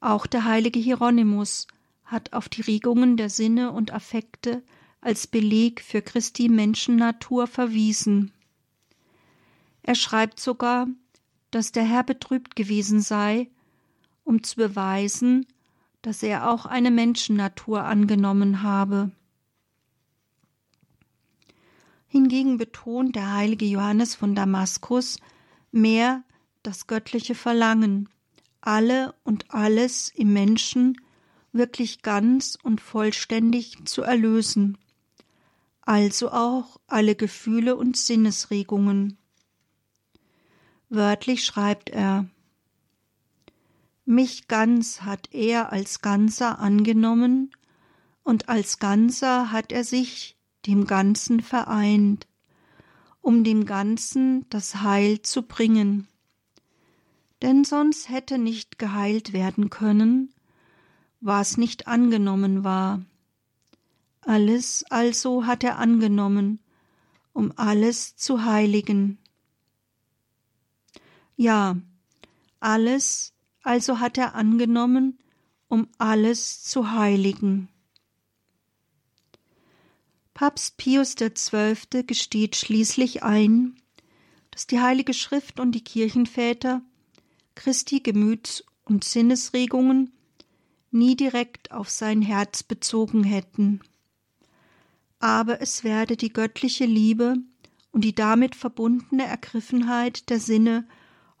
[0.00, 1.66] Auch der heilige Hieronymus
[2.04, 4.62] hat auf die Regungen der Sinne und Affekte
[5.00, 8.32] als Beleg für Christi Menschennatur verwiesen.
[9.82, 10.88] Er schreibt sogar,
[11.50, 13.48] dass der Herr betrübt gewesen sei,
[14.24, 15.46] um zu beweisen,
[16.02, 19.10] dass er auch eine Menschennatur angenommen habe.
[22.12, 25.20] Hingegen betont der heilige Johannes von Damaskus
[25.70, 26.24] mehr
[26.64, 28.08] das göttliche Verlangen,
[28.60, 31.00] alle und alles im Menschen
[31.52, 34.76] wirklich ganz und vollständig zu erlösen,
[35.82, 39.16] also auch alle Gefühle und Sinnesregungen.
[40.88, 42.26] Wörtlich schreibt er
[44.04, 47.52] Mich ganz hat er als Ganzer angenommen,
[48.24, 52.26] und als Ganzer hat er sich dem Ganzen vereint,
[53.20, 56.08] um dem Ganzen das Heil zu bringen.
[57.42, 60.34] Denn sonst hätte nicht geheilt werden können,
[61.20, 63.02] was nicht angenommen war.
[64.22, 66.60] Alles also hat er angenommen,
[67.32, 69.18] um alles zu heiligen.
[71.36, 71.76] Ja,
[72.58, 75.18] alles also hat er angenommen,
[75.68, 77.68] um alles zu heiligen.
[80.40, 82.02] Papst Pius XII.
[82.06, 83.76] gesteht schließlich ein,
[84.50, 86.80] dass die Heilige Schrift und die Kirchenväter
[87.54, 90.14] Christi Gemüts- und Sinnesregungen
[90.90, 93.80] nie direkt auf sein Herz bezogen hätten.
[95.18, 97.36] Aber es werde die göttliche Liebe
[97.92, 100.88] und die damit verbundene Ergriffenheit der Sinne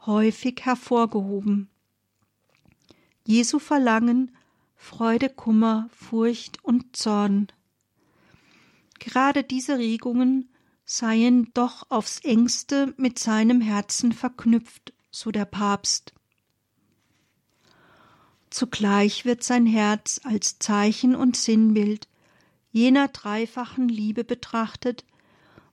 [0.04, 1.70] häufig hervorgehoben.
[3.26, 4.36] Jesu Verlangen,
[4.76, 7.50] Freude, Kummer, Furcht und Zorn
[9.00, 10.50] Gerade diese Regungen
[10.84, 16.12] seien doch aufs engste mit seinem Herzen verknüpft, so der Papst.
[18.50, 22.08] Zugleich wird sein Herz als Zeichen und Sinnbild
[22.72, 25.04] jener dreifachen Liebe betrachtet,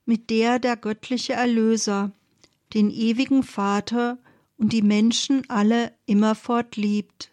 [0.06, 2.12] mit der der göttliche Erlöser
[2.74, 4.18] den ewigen Vater
[4.56, 7.30] und die Menschen alle immerfort liebt.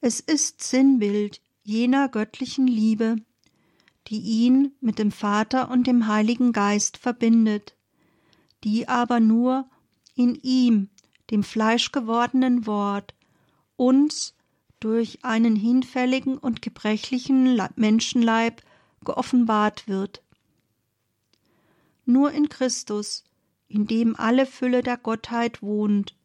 [0.00, 3.16] Es ist Sinnbild jener göttlichen Liebe,
[4.10, 7.76] die ihn mit dem Vater und dem Heiligen Geist verbindet,
[8.64, 9.70] die aber nur
[10.14, 10.88] in ihm,
[11.30, 13.14] dem fleischgewordenen Wort,
[13.76, 14.34] uns
[14.80, 18.62] durch einen hinfälligen und gebrechlichen Menschenleib
[19.04, 20.22] geoffenbart wird.
[22.04, 23.24] Nur in Christus,
[23.68, 26.16] in dem alle Fülle der Gottheit wohnt,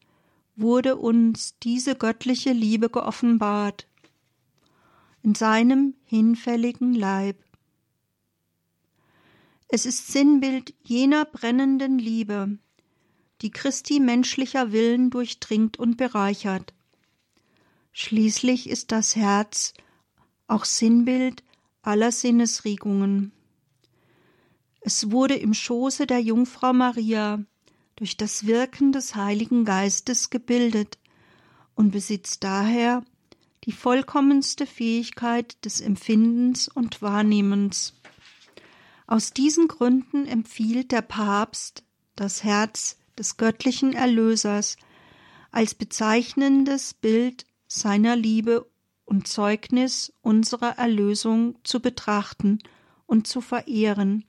[0.56, 3.88] wurde uns diese göttliche Liebe geoffenbart.
[5.22, 7.45] In seinem hinfälligen Leib.
[9.68, 12.58] Es ist Sinnbild jener brennenden Liebe,
[13.42, 16.74] die Christi menschlicher Willen durchdringt und bereichert.
[17.92, 19.74] Schließlich ist das Herz
[20.48, 21.44] auch Sinnbild
[21.82, 23.32] aller Sinnesregungen.
[24.82, 27.44] Es wurde im Schoße der Jungfrau Maria
[27.96, 31.00] durch das Wirken des Heiligen Geistes gebildet
[31.74, 33.04] und besitzt daher
[33.64, 37.94] die vollkommenste Fähigkeit des Empfindens und Wahrnehmens.
[39.08, 41.84] Aus diesen Gründen empfiehlt der Papst
[42.16, 44.78] das Herz des göttlichen Erlösers
[45.52, 48.70] als bezeichnendes Bild seiner Liebe
[49.06, 52.60] und Zeugnis unserer Erlösung zu betrachten
[53.06, 54.26] und zu verehren,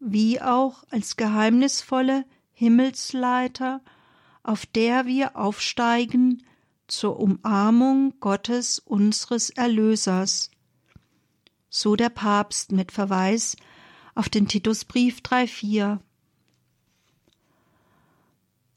[0.00, 3.80] wie auch als geheimnisvolle Himmelsleiter,
[4.42, 6.42] auf der wir aufsteigen
[6.88, 10.50] zur Umarmung Gottes unseres Erlösers.
[11.70, 13.56] So der Papst mit Verweis
[14.14, 15.98] auf den Titusbrief 3,4.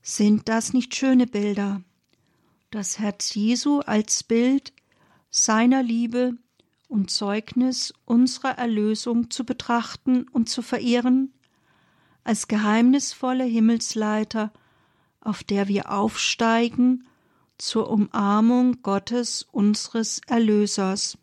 [0.02, 1.82] Sind das nicht schöne Bilder?
[2.72, 4.74] Das Herz Jesu als Bild
[5.30, 6.34] seiner Liebe
[6.88, 11.34] und Zeugnis unserer Erlösung zu betrachten und zu verehren,
[12.24, 14.52] als geheimnisvolle Himmelsleiter,
[15.22, 17.08] auf der wir aufsteigen
[17.58, 21.18] zur Umarmung Gottes unseres Erlösers.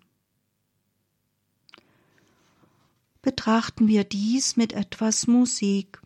[3.25, 6.01] betrachten wir dies mit etwas Musik.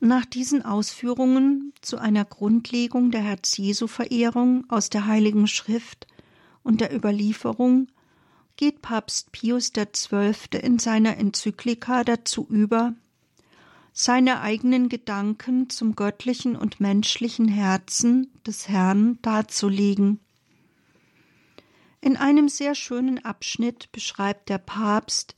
[0.00, 6.06] Nach diesen Ausführungen zu einer Grundlegung der Herz-Jesu-Verehrung aus der Heiligen Schrift
[6.62, 7.88] und der Überlieferung
[8.56, 10.34] geht Papst Pius XII.
[10.60, 12.94] in seiner Enzyklika dazu über,
[13.92, 20.20] seine eigenen Gedanken zum göttlichen und menschlichen Herzen des Herrn darzulegen.
[22.00, 25.36] In einem sehr schönen Abschnitt beschreibt der Papst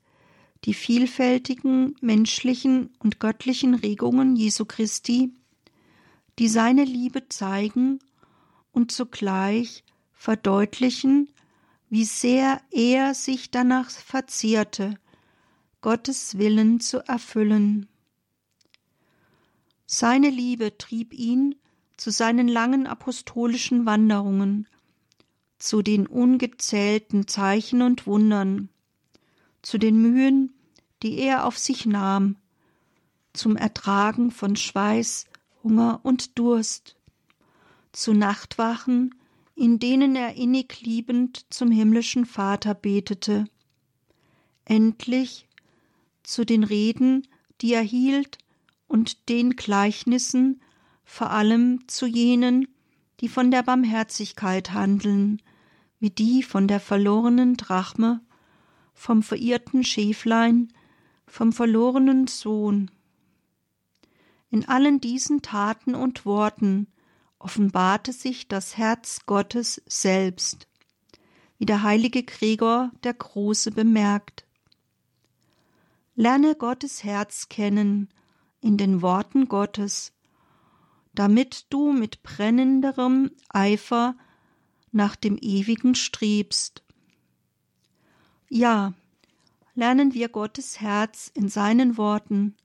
[0.65, 5.35] die vielfältigen menschlichen und göttlichen Regungen Jesu Christi,
[6.39, 7.99] die seine Liebe zeigen
[8.73, 9.85] und zugleich
[10.25, 11.29] verdeutlichen,
[11.91, 14.95] wie sehr er sich danach verzierte,
[15.83, 17.91] Gottes Willen zu erfüllen.
[19.85, 21.57] Seine Liebe trieb ihn
[21.99, 24.67] zu seinen langen apostolischen Wanderungen,
[25.59, 28.71] zu den ungezählten Zeichen und Wundern,
[29.61, 30.55] zu den Mühen,
[31.03, 32.37] die er auf sich nahm,
[33.35, 35.27] zum Ertragen von Schweiß,
[35.63, 36.97] Hunger und Durst,
[37.93, 39.15] zu Nachtwachen,
[39.55, 43.45] in denen er innig liebend zum himmlischen Vater betete,
[44.65, 45.49] endlich
[46.23, 47.27] zu den Reden,
[47.61, 48.39] die er hielt,
[48.87, 50.61] und den Gleichnissen,
[51.05, 52.69] vor allem zu jenen,
[53.21, 55.41] die von der Barmherzigkeit handeln,
[56.01, 58.21] wie die von der verlorenen Drachme
[58.95, 60.73] vom verirrten Schäflein,
[61.27, 62.91] vom verlorenen Sohn.
[64.51, 66.87] In allen diesen Taten und Worten
[67.45, 70.67] offenbarte sich das Herz Gottes selbst,
[71.59, 74.47] wie der heilige Gregor der Große bemerkt.
[76.15, 78.09] Lerne Gottes Herz kennen
[78.63, 80.13] in den Worten Gottes,
[81.15, 84.17] damit du mit brennenderem Eifer
[84.91, 86.83] nach dem Ewigen strebst.
[88.49, 88.95] Ja,
[89.75, 92.57] lernen wir Gottes Herz in seinen Worten,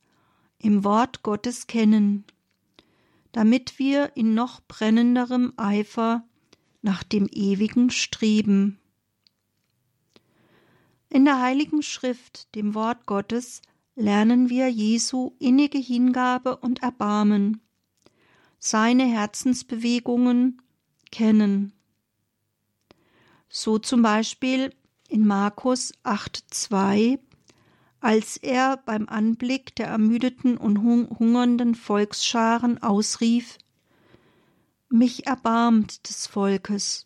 [0.57, 2.23] im Wort Gottes kennen,
[3.31, 6.23] damit wir in noch brennenderem Eifer
[6.81, 8.79] nach dem Ewigen streben.
[11.09, 13.61] In der Heiligen Schrift, dem Wort Gottes,
[13.95, 17.61] lernen wir Jesu innige Hingabe und Erbarmen,
[18.59, 20.61] seine Herzensbewegungen
[21.11, 21.73] kennen.
[23.49, 24.73] So zum Beispiel
[25.07, 27.19] in Markus 8,2,
[28.01, 33.57] als er beim Anblick der ermüdeten und hungernden Volksscharen ausrief:
[34.89, 37.05] Mich erbarmt des Volkes.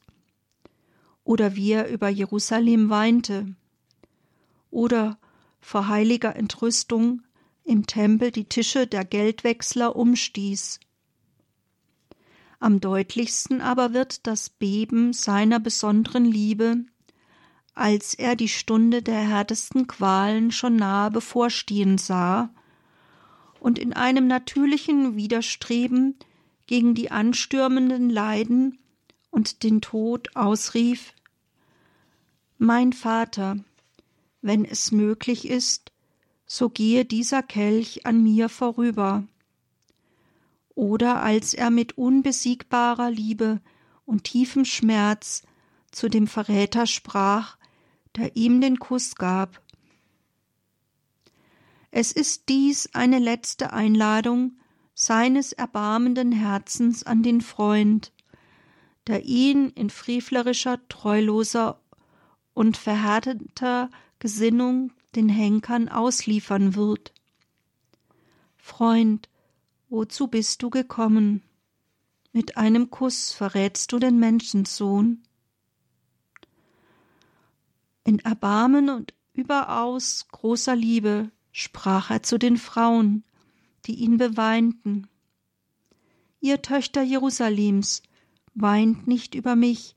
[1.24, 3.56] Oder wie er über Jerusalem weinte.
[4.70, 5.18] Oder
[5.62, 7.22] vor heiliger Entrüstung
[7.64, 10.80] im Tempel die Tische der Geldwechsler umstieß.
[12.60, 16.86] Am deutlichsten aber wird das Beben seiner besonderen Liebe
[17.76, 22.50] als er die Stunde der härtesten Qualen schon nahe bevorstehen sah
[23.60, 26.16] und in einem natürlichen Widerstreben
[26.68, 28.80] gegen die anstürmenden Leiden
[29.32, 31.14] und den Tod ausrief
[32.58, 33.58] Mein Vater,
[34.42, 35.92] wenn es möglich ist,
[36.46, 39.24] so gehe dieser Kelch an mir vorüber.
[40.76, 43.62] Oder als er mit unbesiegbarer Liebe
[44.06, 45.44] und tiefem Schmerz
[45.92, 47.58] zu dem Verräter sprach,
[48.16, 49.62] der ihm den Kuss gab.
[51.92, 54.58] Es ist dies eine letzte Einladung
[54.96, 58.12] seines erbarmenden Herzens an den Freund,
[59.08, 61.80] der ihn in frevlerischer, treuloser
[62.54, 63.90] und verhärteter
[64.20, 67.14] Gesinnung den Henkern ausliefern wird.
[68.58, 69.30] Freund,
[69.90, 71.44] wozu bist du gekommen?
[72.32, 75.24] Mit einem Kuss verrätst du den Menschensohn.
[78.04, 83.24] In Erbarmen und überaus großer Liebe sprach er zu den Frauen,
[83.86, 85.08] die ihn beweinten.
[86.42, 88.04] Ihr Töchter Jerusalems,
[88.56, 89.96] weint nicht über mich,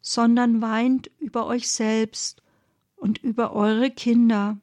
[0.00, 2.42] sondern weint über euch selbst
[2.96, 4.58] und über eure Kinder.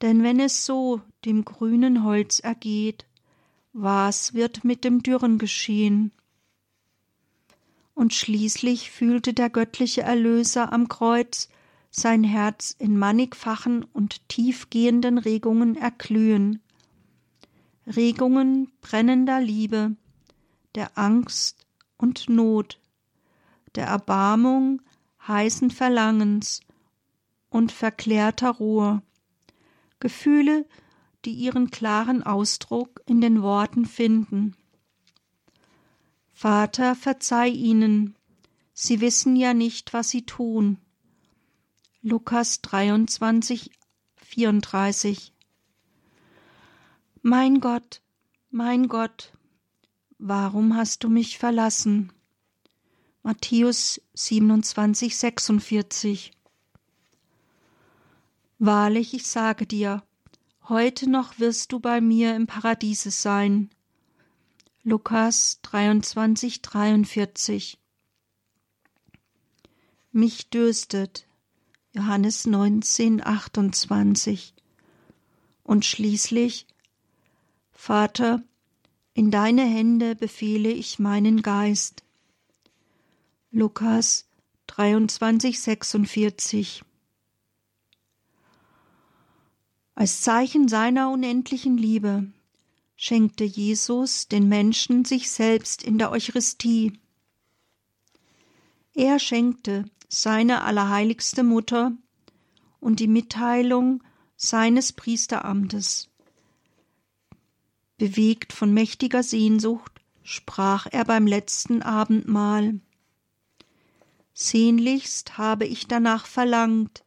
[0.00, 3.06] Denn wenn es so dem grünen Holz ergeht,
[3.72, 6.12] was wird mit dem Dürren geschehen?
[7.94, 11.48] Und schließlich fühlte der göttliche Erlöser am Kreuz
[11.94, 16.62] sein Herz in mannigfachen und tiefgehenden Regungen erglühen,
[17.86, 19.94] Regungen brennender Liebe,
[20.74, 21.66] der Angst
[21.98, 22.80] und Not,
[23.74, 24.80] der Erbarmung,
[25.28, 26.60] heißen Verlangens
[27.50, 29.02] und verklärter Ruhe,
[30.00, 30.66] Gefühle,
[31.26, 34.56] die ihren klaren Ausdruck in den Worten finden.
[36.32, 38.16] Vater, verzeih ihnen,
[38.72, 40.78] sie wissen ja nicht, was sie tun.
[42.04, 43.70] Lukas 23,
[44.16, 45.32] 34
[47.22, 48.02] Mein Gott,
[48.50, 49.32] mein Gott,
[50.18, 52.12] warum hast du mich verlassen?
[53.22, 56.32] Matthäus 27, 46
[58.58, 60.02] Wahrlich, ich sage dir,
[60.68, 63.70] heute noch wirst du bei mir im Paradiese sein.
[64.82, 67.78] Lukas 23, 43
[70.10, 71.28] Mich dürstet.
[71.94, 74.54] Johannes 19, 28
[75.62, 76.66] Und schließlich
[77.70, 78.42] Vater,
[79.12, 82.02] in deine Hände befehle ich meinen Geist.
[83.50, 84.26] Lukas
[84.68, 86.82] 23, 46
[89.94, 92.26] Als Zeichen seiner unendlichen Liebe
[92.96, 96.98] schenkte Jesus den Menschen sich selbst in der Eucharistie.
[98.94, 99.84] Er schenkte
[100.14, 101.92] seine allerheiligste Mutter
[102.80, 104.02] und die Mitteilung
[104.36, 106.10] seines Priesteramtes.
[107.96, 112.80] Bewegt von mächtiger Sehnsucht sprach er beim letzten Abendmahl.
[114.34, 117.04] Sehnlichst habe ich danach verlangt,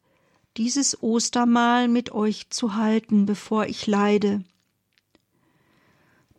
[0.58, 4.44] dieses Ostermahl mit euch zu halten, bevor ich leide.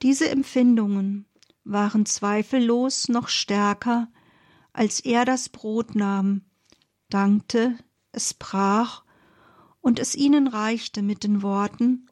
[0.02, 1.26] Diese Empfindungen
[1.62, 4.08] waren zweifellos noch stärker,
[4.72, 6.42] als er das Brot nahm,
[7.08, 7.76] dankte,
[8.12, 9.04] es brach
[9.80, 12.06] und es ihnen reichte mit den Worten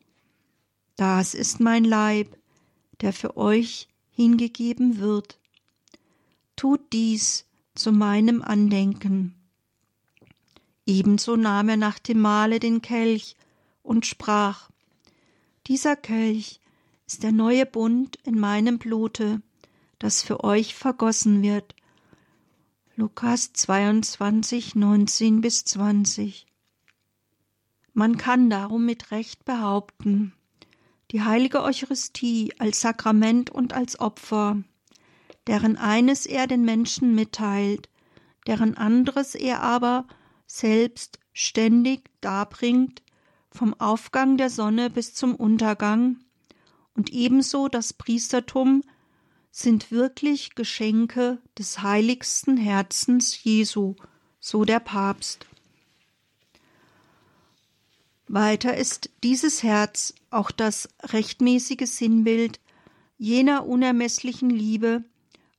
[0.96, 2.36] Das ist mein Leib,
[3.00, 5.40] der für euch hingegeben wird.
[6.56, 9.34] Tut dies zu meinem Andenken.
[10.86, 13.36] Ebenso nahm er nach dem Mahle den Kelch
[13.82, 14.70] und sprach
[15.66, 16.60] Dieser Kelch
[17.06, 19.42] ist der neue Bund in meinem Blute,
[19.98, 21.74] das für euch vergossen wird.
[22.96, 26.46] Lukas 22, 19 bis 20.
[27.92, 30.32] Man kann darum mit Recht behaupten,
[31.10, 34.62] die heilige Eucharistie als Sakrament und als Opfer,
[35.48, 37.88] deren eines er den Menschen mitteilt,
[38.46, 40.06] deren anderes er aber
[40.46, 43.02] selbst ständig darbringt,
[43.50, 46.18] vom Aufgang der Sonne bis zum Untergang,
[46.94, 48.84] und ebenso das Priestertum
[49.56, 53.94] sind wirklich Geschenke des heiligsten Herzens Jesu,
[54.40, 55.46] so der Papst.
[58.26, 62.58] Weiter ist dieses Herz auch das rechtmäßige Sinnbild
[63.16, 65.04] jener unermesslichen Liebe,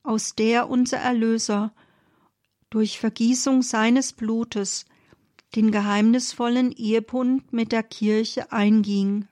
[0.02, 1.72] aus der unser Erlöser
[2.68, 4.84] durch Vergießung seines Blutes
[5.54, 9.26] den geheimnisvollen Ehebund mit der Kirche einging.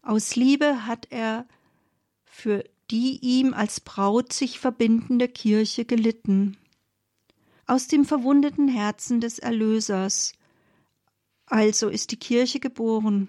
[0.00, 1.46] Aus Liebe hat er
[2.24, 6.56] für die ihm als Braut sich verbindende Kirche gelitten.
[7.66, 10.34] Aus dem verwundeten Herzen des Erlösers
[11.46, 13.28] also ist die Kirche geboren,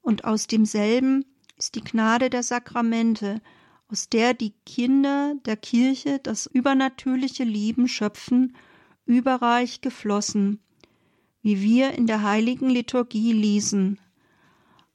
[0.00, 1.24] und aus demselben
[1.58, 3.42] ist die Gnade der Sakramente,
[3.88, 8.56] aus der die Kinder der Kirche das übernatürliche Leben schöpfen,
[9.04, 10.60] überreich geflossen,
[11.42, 14.00] wie wir in der heiligen Liturgie lesen.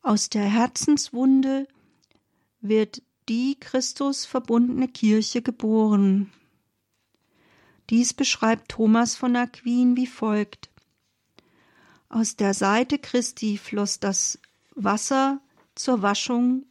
[0.02, 1.68] Aus der Herzenswunde
[2.62, 6.32] wird die Christus verbundene Kirche geboren.
[7.90, 10.70] Dies beschreibt Thomas von Aquin wie folgt.
[12.10, 14.40] Aus der Seite Christi floss das
[14.76, 15.42] Wasser
[15.76, 16.66] zur Waschung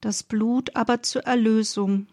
[0.00, 2.06] das Blut aber zur Erlösung.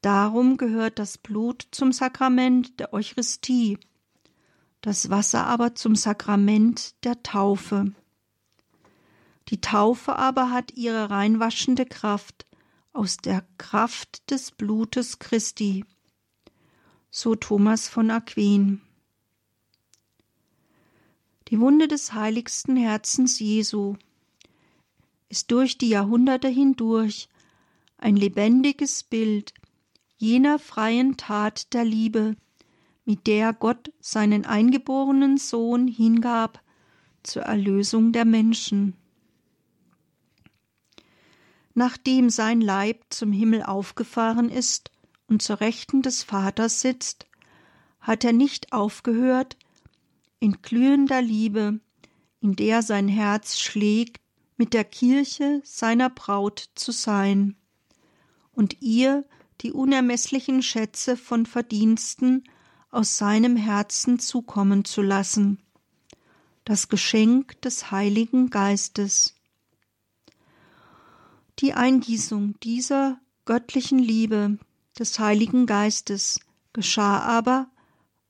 [0.00, 3.78] Darum gehört das Blut zum Sakrament der Eucharistie,
[4.80, 7.92] das Wasser aber zum Sakrament der Taufe.
[9.48, 12.46] Die Taufe aber hat ihre reinwaschende Kraft
[12.92, 15.84] aus der Kraft des Blutes Christi.
[17.10, 18.80] So Thomas von Aquin.
[21.48, 23.96] Die Wunde des heiligsten Herzens Jesu
[25.28, 27.28] ist durch die Jahrhunderte hindurch
[27.98, 29.52] ein lebendiges Bild
[30.16, 32.36] jener freien Tat der Liebe,
[33.04, 36.62] mit der Gott seinen eingeborenen Sohn hingab
[37.22, 38.94] zur Erlösung der Menschen.
[41.74, 44.90] Nachdem sein Leib zum Himmel aufgefahren ist
[45.26, 47.26] und zur Rechten des Vaters sitzt,
[48.00, 49.56] hat er nicht aufgehört,
[50.38, 51.80] in glühender Liebe,
[52.40, 54.20] in der sein Herz schlägt,
[54.56, 57.56] mit der Kirche seiner Braut zu sein
[58.52, 59.24] und ihr
[59.60, 62.44] die unermesslichen Schätze von Verdiensten
[62.90, 65.62] aus seinem Herzen zukommen zu lassen,
[66.64, 69.34] das Geschenk des Heiligen Geistes.
[71.62, 74.58] Die Eingießung dieser göttlichen Liebe
[74.98, 76.40] des Heiligen Geistes
[76.72, 77.70] geschah aber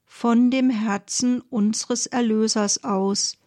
[0.04, 3.38] von dem Herzen unseres Erlösers aus,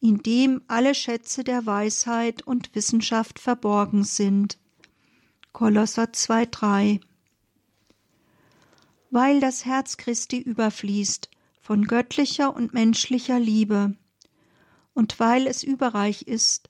[0.00, 4.58] in dem alle Schätze der Weisheit und Wissenschaft verborgen sind.
[5.54, 7.00] Kolosser 2,3
[9.08, 11.30] Weil das Herz Christi überfließt
[11.62, 13.96] von göttlicher und menschlicher Liebe
[14.92, 16.68] und weil es überreich ist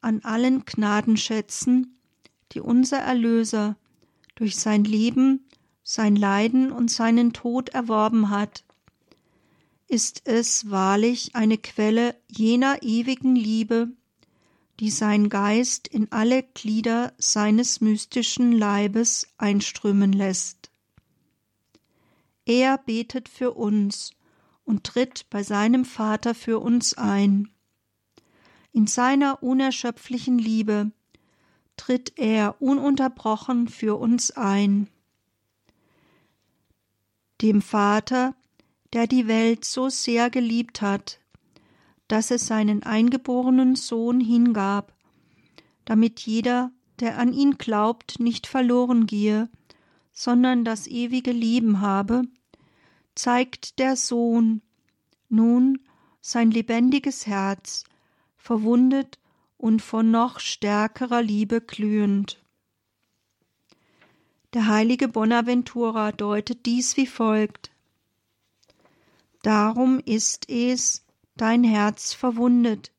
[0.00, 1.98] an allen Gnadenschätzen,
[2.52, 3.76] die unser Erlöser
[4.34, 5.48] durch sein Leben,
[5.82, 8.64] sein Leiden und seinen Tod erworben hat,
[9.88, 13.88] ist es wahrlich eine Quelle jener ewigen Liebe,
[14.80, 20.70] die sein Geist in alle Glieder seines mystischen Leibes einströmen lässt.
[22.44, 24.12] Er betet für uns
[24.64, 27.50] und tritt bei seinem Vater für uns ein.
[28.78, 30.92] In seiner unerschöpflichen Liebe
[31.76, 34.86] tritt er ununterbrochen für uns ein.
[37.42, 38.36] Dem Vater,
[38.92, 41.18] der die Welt so sehr geliebt hat,
[42.06, 44.94] dass es seinen eingeborenen Sohn hingab,
[45.84, 46.70] damit jeder,
[47.00, 49.50] der an ihn glaubt, nicht verloren gehe,
[50.12, 52.22] sondern das ewige Leben habe,
[53.16, 54.62] zeigt der Sohn
[55.28, 55.80] nun
[56.20, 57.82] sein lebendiges Herz,
[58.48, 59.18] verwundet
[59.58, 62.42] und von noch stärkerer Liebe glühend.
[64.54, 67.70] Der heilige Bonaventura deutet dies wie folgt
[69.42, 71.04] Darum ist es
[71.36, 72.90] dein Herz verwundet,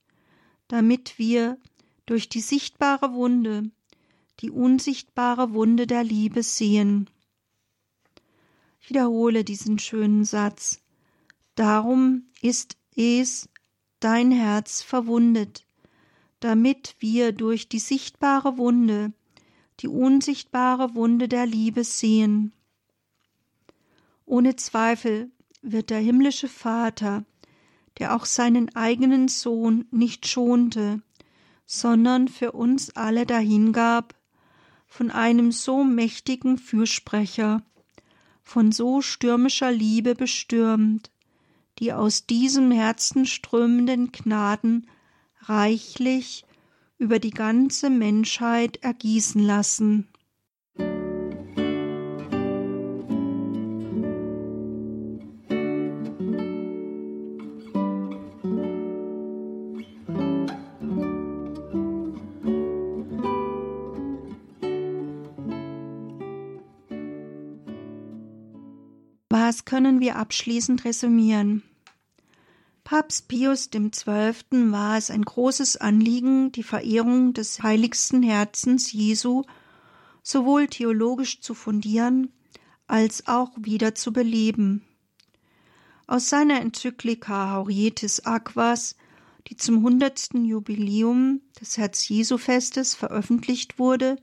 [0.67, 1.57] damit wir
[2.05, 3.71] durch die sichtbare Wunde
[4.41, 7.09] die unsichtbare Wunde der Liebe sehen.
[8.81, 10.79] Ich wiederhole diesen schönen Satz.
[11.55, 13.49] Darum ist es
[13.99, 15.65] dein Herz verwundet,
[16.39, 19.13] damit wir durch die sichtbare Wunde
[19.81, 22.51] die unsichtbare Wunde der Liebe sehen.
[24.25, 25.31] Ohne Zweifel
[25.61, 27.25] wird der himmlische Vater,
[27.97, 31.01] der auch seinen eigenen Sohn nicht schonte,
[31.65, 34.15] sondern für uns alle dahingab,
[34.87, 37.63] von einem so mächtigen Fürsprecher,
[38.41, 41.11] von so stürmischer Liebe bestürmt,
[41.79, 44.87] die aus diesem Herzen strömenden Gnaden
[45.41, 46.45] reichlich
[46.97, 50.07] über die ganze Menschheit ergießen lassen.
[69.31, 71.63] Was können wir abschließend resümieren?
[72.89, 74.71] Papst Pius XII.
[74.71, 79.43] war es ein großes Anliegen, die Verehrung des heiligsten Herzens Jesu
[80.23, 82.33] sowohl theologisch zu fundieren
[82.87, 84.83] als auch wieder zu beleben.
[86.07, 88.95] Aus seiner Enzyklika Haurietis Aquas,
[89.49, 94.15] die zum hundertsten Jubiläum des Herz-Jesu-Festes veröffentlicht wurde,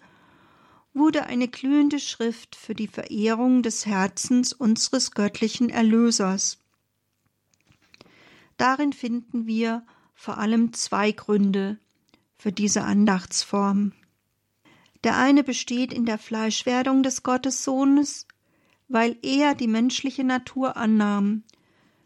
[0.93, 6.59] wurde eine glühende Schrift für die Verehrung des Herzens unseres göttlichen Erlösers.
[8.57, 9.85] Darin finden wir
[10.15, 11.79] vor allem zwei Gründe
[12.37, 13.93] für diese Andachtsform.
[15.05, 18.27] Der eine besteht in der Fleischwerdung des Gottessohnes,
[18.89, 21.45] weil er die menschliche Natur annahm,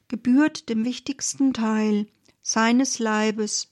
[0.08, 2.08] gebührt dem wichtigsten Teil
[2.42, 3.70] seines Leibes,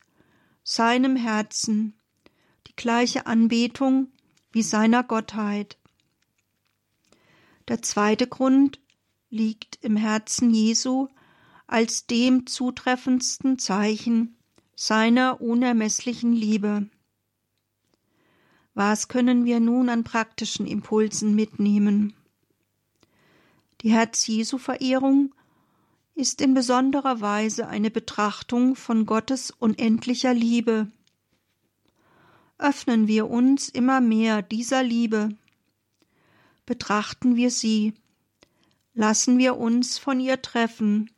[0.63, 1.95] seinem Herzen,
[2.69, 4.09] die gleiche Anbetung
[4.53, 5.79] wie seiner Gottheit.
[7.67, 8.81] Der zweite Grund
[9.31, 11.09] liegt im Herzen Jesu
[11.69, 14.37] als dem zutreffendsten Zeichen
[14.75, 16.89] seiner unermesslichen Liebe.
[18.75, 22.15] Was können wir nun an praktischen Impulsen mitnehmen?
[23.83, 25.35] Die Herz-Jesu-Verehrung
[26.15, 30.91] ist in besonderer Weise eine Betrachtung von Gottes unendlicher Liebe.
[32.57, 35.29] Öffnen wir uns immer mehr dieser Liebe.
[36.65, 37.93] Betrachten wir sie.
[38.95, 41.11] Lassen wir uns von ihr treffen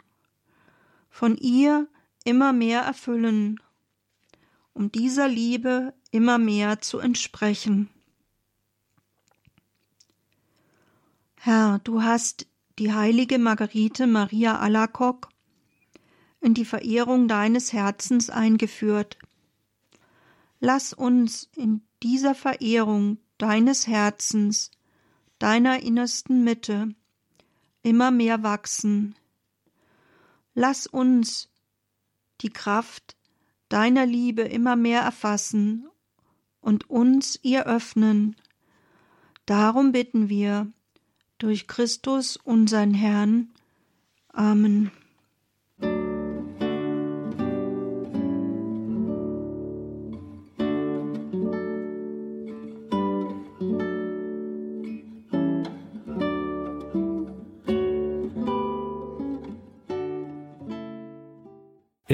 [1.11, 1.89] von ihr
[2.25, 3.61] immer mehr erfüllen,
[4.73, 7.91] um dieser Liebe immer mehr zu entsprechen.
[11.37, 12.47] Herr, du hast
[12.79, 15.29] die heilige Margarete Maria Alacoque
[16.41, 19.19] in die Verehrung deines Herzens eingeführt.
[20.61, 24.71] Lass uns in dieser Verehrung deines Herzens,
[25.39, 26.95] deiner innersten Mitte,
[27.83, 29.15] immer mehr wachsen,
[30.61, 31.49] Lass uns
[32.43, 33.17] die Kraft
[33.71, 35.89] deiner Liebe immer mehr erfassen
[36.61, 38.37] und uns ihr öffnen.
[39.47, 40.71] Darum bitten wir
[41.39, 43.55] durch Christus unseren Herrn.
[44.35, 44.91] Amen.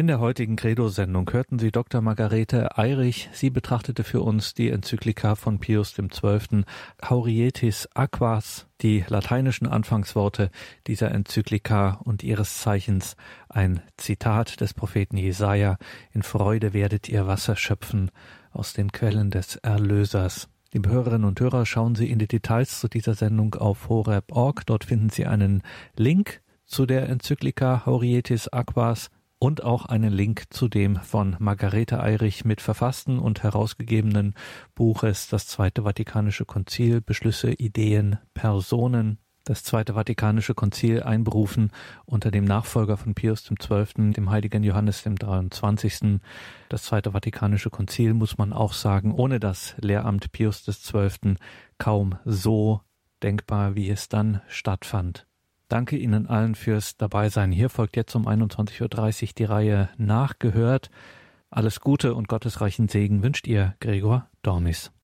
[0.07, 2.01] In der heutigen Credo-Sendung hörten Sie Dr.
[2.01, 3.29] Margarete Eirich.
[3.33, 6.63] Sie betrachtete für uns die Enzyklika von Pius XII.
[7.03, 10.53] Haurietis Aquas, die lateinischen Anfangsworte
[10.87, 13.17] dieser Enzyklika und ihres Zeichens
[13.49, 15.77] ein Zitat des Propheten Jesaja.
[16.13, 18.13] In Freude werdet ihr Wasser schöpfen
[18.53, 20.49] aus den Quellen des Erlösers.
[20.73, 24.67] Liebe Hörerinnen und Hörer, schauen Sie in die Details zu dieser Sendung auf horeb.org.
[24.67, 25.65] Dort finden Sie einen
[25.97, 32.45] Link zu der Enzyklika Haurietis Aquas und auch einen Link zu dem von Margarete Eirich
[32.45, 34.35] mit verfassten und herausgegebenen
[34.75, 39.19] Buches Das Zweite Vatikanische Konzil Beschlüsse, Ideen, Personen.
[39.45, 41.71] Das Zweite Vatikanische Konzil einberufen
[42.05, 46.21] unter dem Nachfolger von Pius XII., dem heiligen Johannes dem 23.
[46.69, 51.37] Das Zweite Vatikanische Konzil, muss man auch sagen, ohne das Lehramt Pius XII.
[51.79, 52.81] kaum so
[53.23, 55.29] denkbar, wie es dann stattfand.
[55.69, 57.51] Danke Ihnen allen fürs Dabeisein.
[57.51, 60.91] Hier folgt jetzt um 21.30 Uhr die Reihe Nachgehört.
[61.51, 64.93] Alles Gute und gottesreichen Segen wünscht Ihr Gregor Dornis.